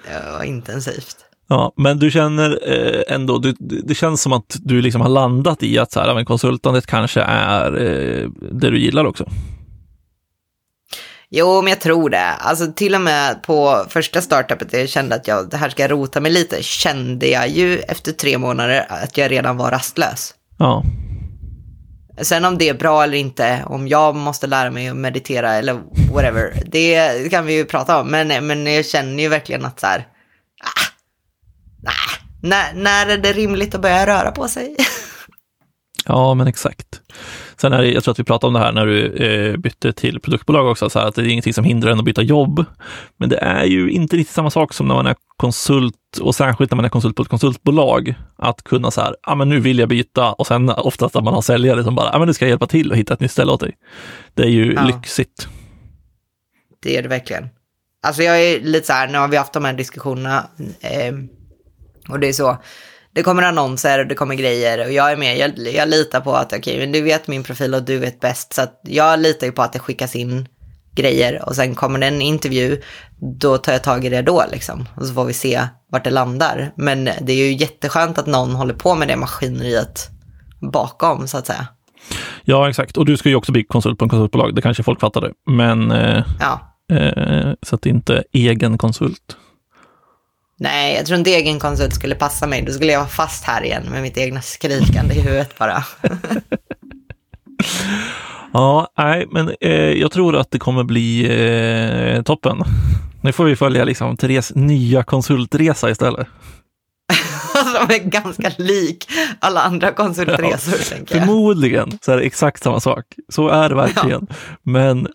Det 0.07 0.31
var 0.31 0.43
intensivt. 0.43 1.15
Ja, 1.47 1.73
men 1.77 1.99
du 1.99 2.11
känner 2.11 2.59
eh, 2.63 3.15
ändå, 3.15 3.37
du, 3.37 3.55
det 3.59 3.95
känns 3.95 4.21
som 4.21 4.33
att 4.33 4.55
du 4.59 4.81
liksom 4.81 5.01
har 5.01 5.09
landat 5.09 5.63
i 5.63 5.79
att 5.79 5.91
så 5.91 5.99
här, 5.99 6.13
men 6.13 6.25
konsultandet 6.25 6.87
kanske 6.87 7.21
är 7.21 7.73
eh, 7.73 8.29
det 8.51 8.69
du 8.69 8.79
gillar 8.79 9.05
också. 9.05 9.25
Jo, 11.29 11.61
men 11.61 11.69
jag 11.69 11.81
tror 11.81 12.09
det. 12.09 12.31
Alltså 12.31 12.73
till 12.73 12.95
och 12.95 13.01
med 13.01 13.43
på 13.43 13.85
första 13.89 14.21
startupet 14.21 14.73
jag 14.73 14.89
kände 14.89 15.15
att 15.15 15.27
jag, 15.27 15.49
det 15.49 15.57
här 15.57 15.69
ska 15.69 15.83
jag 15.83 15.91
rota 15.91 16.21
mig 16.21 16.31
lite, 16.31 16.63
kände 16.63 17.27
jag 17.27 17.49
ju 17.49 17.79
efter 17.79 18.11
tre 18.11 18.37
månader 18.37 18.85
att 18.89 19.17
jag 19.17 19.31
redan 19.31 19.57
var 19.57 19.71
rastlös. 19.71 20.33
Ja, 20.57 20.83
Sen 22.21 22.45
om 22.45 22.57
det 22.57 22.69
är 22.69 22.73
bra 22.73 23.03
eller 23.03 23.17
inte, 23.17 23.63
om 23.65 23.87
jag 23.87 24.15
måste 24.15 24.47
lära 24.47 24.71
mig 24.71 24.87
att 24.87 24.95
meditera 24.95 25.53
eller 25.53 25.81
whatever, 26.13 26.61
det 26.65 27.31
kan 27.31 27.45
vi 27.45 27.53
ju 27.53 27.65
prata 27.65 27.99
om. 27.99 28.07
Men, 28.07 28.47
men 28.47 28.73
jag 28.73 28.85
känner 28.85 29.23
ju 29.23 29.29
verkligen 29.29 29.65
att 29.65 29.79
så 29.79 29.87
här, 29.87 30.07
ah, 30.63 30.85
nej, 31.83 31.93
när, 32.41 32.73
när 32.73 33.07
är 33.07 33.17
det 33.17 33.33
rimligt 33.33 33.75
att 33.75 33.81
börja 33.81 34.07
röra 34.07 34.31
på 34.31 34.47
sig? 34.47 34.75
ja 36.05 36.33
men 36.33 36.47
exakt. 36.47 37.01
Sen 37.57 37.73
är 37.73 37.81
det, 37.81 37.91
jag 37.91 38.03
tror 38.03 38.11
att 38.11 38.19
vi 38.19 38.23
pratade 38.23 38.47
om 38.47 38.53
det 38.53 38.59
här 38.59 38.71
när 38.71 38.85
du 38.85 39.05
eh, 39.07 39.57
bytte 39.57 39.93
till 39.93 40.19
produktbolag 40.19 40.67
också, 40.67 40.89
så 40.89 40.99
här, 40.99 41.07
att 41.07 41.15
det 41.15 41.21
är 41.21 41.27
ingenting 41.27 41.53
som 41.53 41.63
hindrar 41.63 41.91
en 41.91 41.99
att 41.99 42.05
byta 42.05 42.21
jobb. 42.21 42.65
Men 43.17 43.29
det 43.29 43.37
är 43.37 43.65
ju 43.65 43.89
inte 43.89 44.17
riktigt 44.17 44.35
samma 44.35 44.49
sak 44.49 44.73
som 44.73 44.87
när 44.87 44.95
man 44.95 45.07
är 45.07 45.15
konsult 45.37 45.95
och 46.21 46.35
särskilt 46.35 46.71
när 46.71 46.75
man 46.75 46.85
är 46.85 46.89
konsult 46.89 47.15
på 47.15 47.21
ett 47.23 47.29
konsultbolag. 47.29 48.15
Att 48.37 48.63
kunna 48.63 48.91
så 48.91 49.01
här, 49.01 49.15
ja 49.23 49.31
ah, 49.31 49.35
men 49.35 49.49
nu 49.49 49.59
vill 49.59 49.79
jag 49.79 49.89
byta 49.89 50.33
och 50.33 50.47
sen 50.47 50.69
oftast 50.69 51.15
att 51.15 51.23
man 51.23 51.33
har 51.33 51.41
säljare 51.41 51.83
som 51.83 51.95
bara, 51.95 52.05
ja 52.05 52.15
ah, 52.15 52.19
men 52.19 52.27
nu 52.27 52.33
ska 52.33 52.45
jag 52.45 52.49
hjälpa 52.49 52.67
till 52.67 52.91
och 52.91 52.97
hitta 52.97 53.13
ett 53.13 53.19
nytt 53.19 53.31
ställe 53.31 53.51
åt 53.51 53.59
dig. 53.59 53.77
Det 54.33 54.43
är 54.43 54.47
ju 54.49 54.73
Ja. 54.73 54.83
lyxigt. 54.83 55.47
Det 56.83 56.97
är 56.97 57.01
det 57.03 57.09
verkligen. 57.09 57.49
Alltså 58.03 58.23
jag 58.23 58.43
är 58.43 58.61
lite 58.61 58.87
så 58.87 58.93
här, 58.93 59.07
nu 59.07 59.17
har 59.17 59.27
vi 59.27 59.37
haft 59.37 59.53
de 59.53 59.65
här 59.65 59.73
diskussionerna 59.73 60.49
eh, 60.79 61.13
och 62.09 62.19
det 62.19 62.27
är 62.27 62.33
så, 62.33 62.57
det 63.15 63.23
kommer 63.23 63.43
annonser 63.43 63.99
och 63.99 64.07
det 64.07 64.15
kommer 64.15 64.35
grejer 64.35 64.85
och 64.85 64.91
jag 64.91 65.11
är 65.11 65.17
med, 65.17 65.37
jag, 65.37 65.73
jag 65.73 65.89
litar 65.89 66.21
på 66.21 66.33
att 66.33 66.53
okej, 66.53 66.79
men 66.79 66.91
du 66.91 67.01
vet 67.01 67.27
min 67.27 67.43
profil 67.43 67.73
och 67.73 67.83
du 67.83 67.97
vet 67.97 68.19
bäst 68.19 68.53
så 68.53 68.61
att 68.61 68.81
jag 68.83 69.19
litar 69.19 69.47
ju 69.47 69.53
på 69.53 69.61
att 69.61 69.73
det 69.73 69.79
skickas 69.79 70.15
in 70.15 70.47
grejer 70.95 71.45
och 71.45 71.55
sen 71.55 71.75
kommer 71.75 71.99
det 71.99 72.07
en 72.07 72.21
intervju, 72.21 72.81
då 73.19 73.57
tar 73.57 73.71
jag 73.71 73.83
tag 73.83 74.05
i 74.05 74.09
det 74.09 74.21
då 74.21 74.43
liksom 74.51 74.85
och 74.95 75.05
så 75.05 75.13
får 75.13 75.25
vi 75.25 75.33
se 75.33 75.61
vart 75.91 76.03
det 76.03 76.09
landar. 76.09 76.71
Men 76.75 77.05
det 77.05 77.33
är 77.33 77.47
ju 77.47 77.53
jätteskönt 77.53 78.17
att 78.17 78.27
någon 78.27 78.55
håller 78.55 78.73
på 78.73 78.95
med 78.95 79.07
det 79.07 79.15
maskineriet 79.15 80.09
bakom 80.71 81.27
så 81.27 81.37
att 81.37 81.47
säga. 81.47 81.67
Ja, 82.43 82.69
exakt. 82.69 82.97
Och 82.97 83.05
du 83.05 83.17
ska 83.17 83.29
ju 83.29 83.35
också 83.35 83.51
bli 83.51 83.63
konsult 83.63 83.99
på 83.99 84.05
en 84.05 84.09
konsultbolag, 84.09 84.55
det 84.55 84.61
kanske 84.61 84.83
folk 84.83 84.99
fattade. 84.99 85.31
Men 85.49 85.91
eh, 85.91 86.23
Ja, 86.39 86.75
eh, 86.95 87.53
så 87.61 87.75
att 87.75 87.81
det 87.81 87.89
inte 87.89 88.15
är 88.15 88.23
egen 88.31 88.77
konsult. 88.77 89.37
Nej, 90.59 90.95
jag 90.95 91.05
tror 91.05 91.19
inte 91.19 91.31
egen 91.31 91.59
konsult 91.59 91.95
skulle 91.95 92.15
passa 92.15 92.47
mig. 92.47 92.61
Då 92.61 92.71
skulle 92.71 92.91
jag 92.91 92.99
vara 92.99 93.09
fast 93.09 93.43
här 93.43 93.63
igen 93.63 93.83
med 93.91 94.01
mitt 94.01 94.17
egna 94.17 94.41
skrikande 94.41 95.15
i 95.15 95.21
huvudet 95.21 95.57
bara. 95.57 95.83
Ja, 98.53 98.87
nej, 98.97 99.27
men 99.31 99.55
eh, 99.61 99.71
jag 99.71 100.11
tror 100.11 100.35
att 100.35 100.51
det 100.51 100.59
kommer 100.59 100.83
bli 100.83 101.25
eh, 102.15 102.21
toppen. 102.21 102.63
Nu 103.21 103.31
får 103.31 103.45
vi 103.45 103.55
följa 103.55 103.83
liksom 103.83 104.17
Therese 104.17 104.51
nya 104.55 105.03
konsultresa 105.03 105.89
istället. 105.89 106.27
Som 107.53 107.89
är 107.89 108.09
ganska 108.09 108.51
lik 108.57 109.07
alla 109.39 109.61
andra 109.61 109.91
konsultresor, 109.91 110.73
ja, 110.77 110.95
tänker 110.95 111.15
jag. 111.15 111.25
Förmodligen 111.25 111.99
så 112.01 112.11
är 112.11 112.17
det 112.17 112.23
exakt 112.23 112.63
samma 112.63 112.79
sak. 112.79 113.05
Så 113.29 113.49
är 113.49 113.69
det 113.69 113.75
verkligen. 113.75 114.27
Ja. 114.29 114.35
Men 114.63 115.07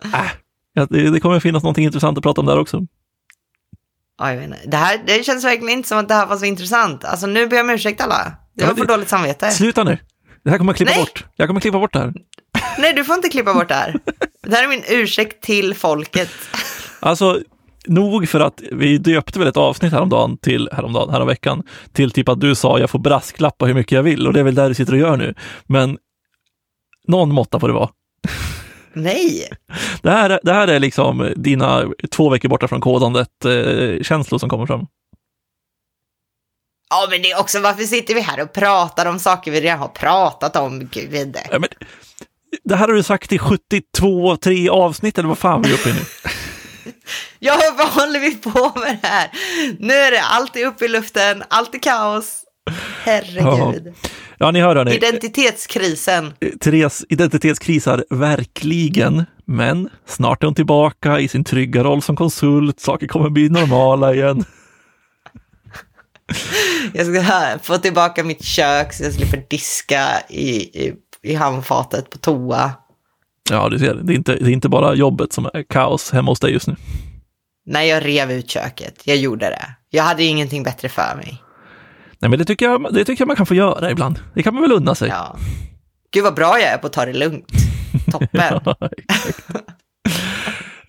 äh, 0.74 0.86
det, 0.88 1.20
kommer 1.20 1.40
finnas 1.40 1.62
någonting 1.62 1.84
intressant 1.84 2.18
att 2.18 2.24
prata 2.24 2.40
om 2.40 2.46
där 2.46 2.58
också. 2.58 2.86
Ja, 4.20 4.30
jag 4.30 4.36
vet 4.36 4.46
inte. 4.46 4.58
Det, 4.66 4.76
här, 4.76 5.00
det 5.06 5.24
känns 5.24 5.44
verkligen 5.44 5.78
inte 5.78 5.88
som 5.88 5.98
att 5.98 6.08
det 6.08 6.14
här 6.14 6.26
var 6.26 6.36
så 6.36 6.44
intressant. 6.44 7.04
Alltså 7.04 7.26
nu 7.26 7.46
ber 7.46 7.56
jag 7.56 7.64
om 7.64 7.70
ursäkt 7.70 8.00
alla. 8.00 8.32
Jag 8.54 8.66
har 8.66 8.74
för 8.74 8.86
dåligt 8.86 9.08
samvete. 9.08 9.50
Sluta 9.50 9.84
nu. 9.84 9.98
Det 10.44 10.50
här 10.50 10.58
kommer 10.58 10.72
jag 10.72 10.76
klippa 10.76 10.92
Nej. 10.92 11.00
bort. 11.00 11.24
Jag 11.36 11.48
kommer 11.48 11.60
klippa 11.60 11.78
bort 11.78 11.92
det 11.92 11.98
här. 11.98 12.12
Nej, 12.78 12.92
du 12.94 13.04
får 13.04 13.14
inte 13.14 13.28
klippa 13.28 13.54
bort 13.54 13.68
det 13.68 13.74
här. 13.74 13.96
Det 14.42 14.56
här 14.56 14.64
är 14.64 14.68
min 14.68 14.82
ursäkt 14.88 15.42
till 15.42 15.74
folket. 15.74 16.30
Alltså, 17.02 17.40
nog 17.86 18.28
för 18.28 18.40
att 18.40 18.62
vi 18.72 18.98
döpte 18.98 19.38
väl 19.38 19.48
ett 19.48 19.56
avsnitt 19.56 19.92
häromdagen 19.92 20.38
till, 20.38 20.68
häromdagen, 20.72 21.10
häromveckan, 21.10 21.62
till 21.92 22.10
typ 22.10 22.28
att 22.28 22.40
du 22.40 22.54
sa 22.54 22.78
jag 22.78 22.90
får 22.90 22.98
brasklappa 22.98 23.66
hur 23.66 23.74
mycket 23.74 23.92
jag 23.92 24.02
vill 24.02 24.26
och 24.26 24.32
det 24.32 24.40
är 24.40 24.44
väl 24.44 24.54
där 24.54 24.68
du 24.68 24.74
sitter 24.74 24.92
och 24.92 24.98
gör 24.98 25.16
nu. 25.16 25.34
Men 25.66 25.98
någon 27.08 27.34
måtta 27.34 27.60
får 27.60 27.68
det 27.68 27.74
vara. 27.74 27.88
Nej! 28.92 29.48
Det 30.02 30.10
här, 30.10 30.40
det 30.42 30.52
här 30.52 30.68
är 30.68 30.78
liksom 30.78 31.32
dina 31.36 31.84
två 32.10 32.28
veckor 32.28 32.48
borta 32.48 32.68
från 32.68 32.80
kodandet-känslor 32.80 34.36
eh, 34.36 34.40
som 34.40 34.48
kommer 34.48 34.66
fram. 34.66 34.86
Ja, 36.90 37.06
men 37.10 37.22
det 37.22 37.30
är 37.30 37.40
också 37.40 37.60
varför 37.60 37.84
sitter 37.84 38.14
vi 38.14 38.20
här 38.20 38.42
och 38.42 38.52
pratar 38.52 39.06
om 39.06 39.18
saker 39.18 39.50
vi 39.50 39.60
redan 39.60 39.78
har 39.78 39.88
pratat 39.88 40.56
om, 40.56 40.88
gud. 40.92 41.36
Ja, 41.50 41.58
men, 41.58 41.68
det 42.64 42.76
här 42.76 42.88
har 42.88 42.94
du 42.94 43.02
sagt 43.02 43.32
i 43.32 43.38
72, 43.38 44.36
tre 44.36 44.68
avsnitt 44.68 45.18
eller 45.18 45.28
vad 45.28 45.38
fan 45.38 45.62
vi 45.62 45.70
är 45.70 45.74
uppe 45.74 45.90
i 45.90 45.92
nu. 45.92 46.00
ja, 47.38 47.74
vad 47.78 47.88
håller 47.88 48.20
vi 48.20 48.36
på 48.36 48.72
med 48.80 48.98
det 49.02 49.08
här? 49.08 49.30
Nu 49.78 49.94
är 49.94 50.10
det 50.10 50.22
alltid 50.22 50.66
uppe 50.66 50.84
i 50.84 50.88
luften, 50.88 51.42
allt 51.48 51.74
är 51.74 51.78
kaos. 51.78 52.44
Herregud. 53.04 53.86
Ja. 53.86 54.08
ja, 54.38 54.50
ni 54.50 54.60
hör 54.60 54.76
hörni. 54.76 54.94
Identitetskrisen. 54.94 56.32
Therese 56.60 57.04
identitetskrisar 57.08 58.04
verkligen, 58.10 59.24
men 59.44 59.88
snart 60.06 60.42
är 60.42 60.46
hon 60.46 60.54
tillbaka 60.54 61.20
i 61.20 61.28
sin 61.28 61.44
trygga 61.44 61.84
roll 61.84 62.02
som 62.02 62.16
konsult. 62.16 62.80
Saker 62.80 63.06
kommer 63.06 63.30
bli 63.30 63.48
normala 63.48 64.14
igen. 64.14 64.44
Jag 66.92 67.06
ska 67.06 67.58
få 67.62 67.78
tillbaka 67.78 68.24
mitt 68.24 68.44
kök 68.44 68.92
så 68.92 69.04
jag 69.04 69.12
slipper 69.12 69.44
diska 69.50 70.04
i, 70.28 70.50
i, 70.86 70.94
i 71.22 71.34
handfatet 71.34 72.10
på 72.10 72.18
toa. 72.18 72.72
Ja, 73.50 73.68
du 73.68 73.78
ser, 73.78 73.94
det 73.94 74.12
är, 74.12 74.16
inte, 74.16 74.34
det 74.34 74.50
är 74.50 74.52
inte 74.52 74.68
bara 74.68 74.94
jobbet 74.94 75.32
som 75.32 75.46
är 75.54 75.62
kaos 75.62 76.10
hemma 76.12 76.30
hos 76.30 76.40
dig 76.40 76.52
just 76.52 76.66
nu. 76.66 76.76
Nej, 77.66 77.88
jag 77.88 78.04
rev 78.04 78.32
ut 78.32 78.50
köket. 78.50 79.00
Jag 79.04 79.16
gjorde 79.16 79.46
det. 79.46 79.74
Jag 79.90 80.04
hade 80.04 80.24
ingenting 80.24 80.62
bättre 80.62 80.88
för 80.88 81.16
mig. 81.16 81.42
Nej, 82.20 82.30
men 82.30 82.38
det 82.38 82.44
tycker 82.44 82.66
jag, 82.66 82.94
det 82.94 83.04
tycker 83.04 83.22
jag 83.22 83.26
man 83.26 83.36
kan 83.36 83.46
få 83.46 83.54
göra 83.54 83.90
ibland. 83.90 84.18
Det 84.34 84.42
kan 84.42 84.54
man 84.54 84.62
väl 84.62 84.72
unna 84.72 84.94
sig. 84.94 85.08
Ja. 85.08 85.36
Gud 86.12 86.24
vad 86.24 86.34
bra 86.34 86.58
jag 86.60 86.72
är 86.72 86.78
på 86.78 86.86
att 86.86 86.92
ta 86.92 87.04
det 87.04 87.12
lugnt. 87.12 87.46
Toppen. 88.12 88.28
ja, 88.64 88.76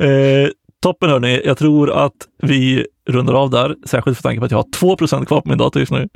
eh, 0.06 0.50
toppen 0.82 1.10
hörni, 1.10 1.42
jag 1.46 1.58
tror 1.58 1.92
att 2.06 2.28
vi 2.42 2.86
rundar 3.10 3.34
av 3.34 3.50
där, 3.50 3.76
särskilt 3.86 4.18
för 4.18 4.24
tanke 4.24 4.40
på 4.40 4.46
att 4.46 4.52
jag 4.52 4.58
har 4.58 4.72
2 4.74 4.96
kvar 5.26 5.42
på 5.42 5.50
min 5.50 5.58
dator 5.58 5.80
just 5.80 5.92
nu. 5.92 6.10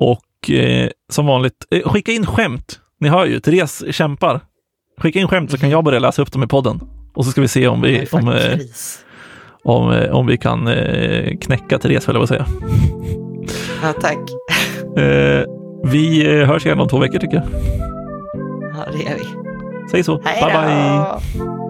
Och 0.00 0.50
eh, 0.50 0.90
som 1.12 1.26
vanligt, 1.26 1.66
eh, 1.70 1.90
skicka 1.90 2.12
in 2.12 2.26
skämt. 2.26 2.80
Ni 3.00 3.08
hör 3.08 3.26
ju, 3.26 3.40
Therese 3.40 3.84
kämpar. 3.90 4.40
Skicka 4.98 5.18
in 5.18 5.28
skämt 5.28 5.50
så 5.50 5.58
kan 5.58 5.70
jag 5.70 5.84
börja 5.84 5.98
läsa 5.98 6.22
upp 6.22 6.32
dem 6.32 6.42
i 6.42 6.46
podden. 6.46 6.80
Och 7.14 7.24
så 7.24 7.30
ska 7.30 7.40
vi 7.40 7.48
se 7.48 7.68
om 7.68 7.80
vi, 7.80 8.06
om, 8.12 8.28
eh, 8.28 8.58
om, 9.64 9.92
eh, 9.92 10.10
om 10.10 10.26
vi 10.26 10.38
kan 10.38 10.66
eh, 10.68 11.36
knäcka 11.36 11.78
Therese, 11.78 12.06
höll 12.06 12.16
jag 12.16 12.20
på 12.20 12.22
att 12.22 12.28
säga. 12.28 12.46
Ja, 13.82 13.92
tack. 13.92 14.18
Eh, 14.96 15.44
vi 15.84 16.26
hörs 16.44 16.66
igen 16.66 16.80
om 16.80 16.88
två 16.88 16.98
veckor 16.98 17.18
tycker 17.18 17.36
jag. 17.36 17.44
Ja, 18.76 18.92
det 18.92 18.98
gör 18.98 19.18
vi. 19.18 19.24
Säg 19.90 20.04
så. 20.04 20.20
Hej 20.24 20.42
bye, 20.42 21.42
bye. 21.42 21.67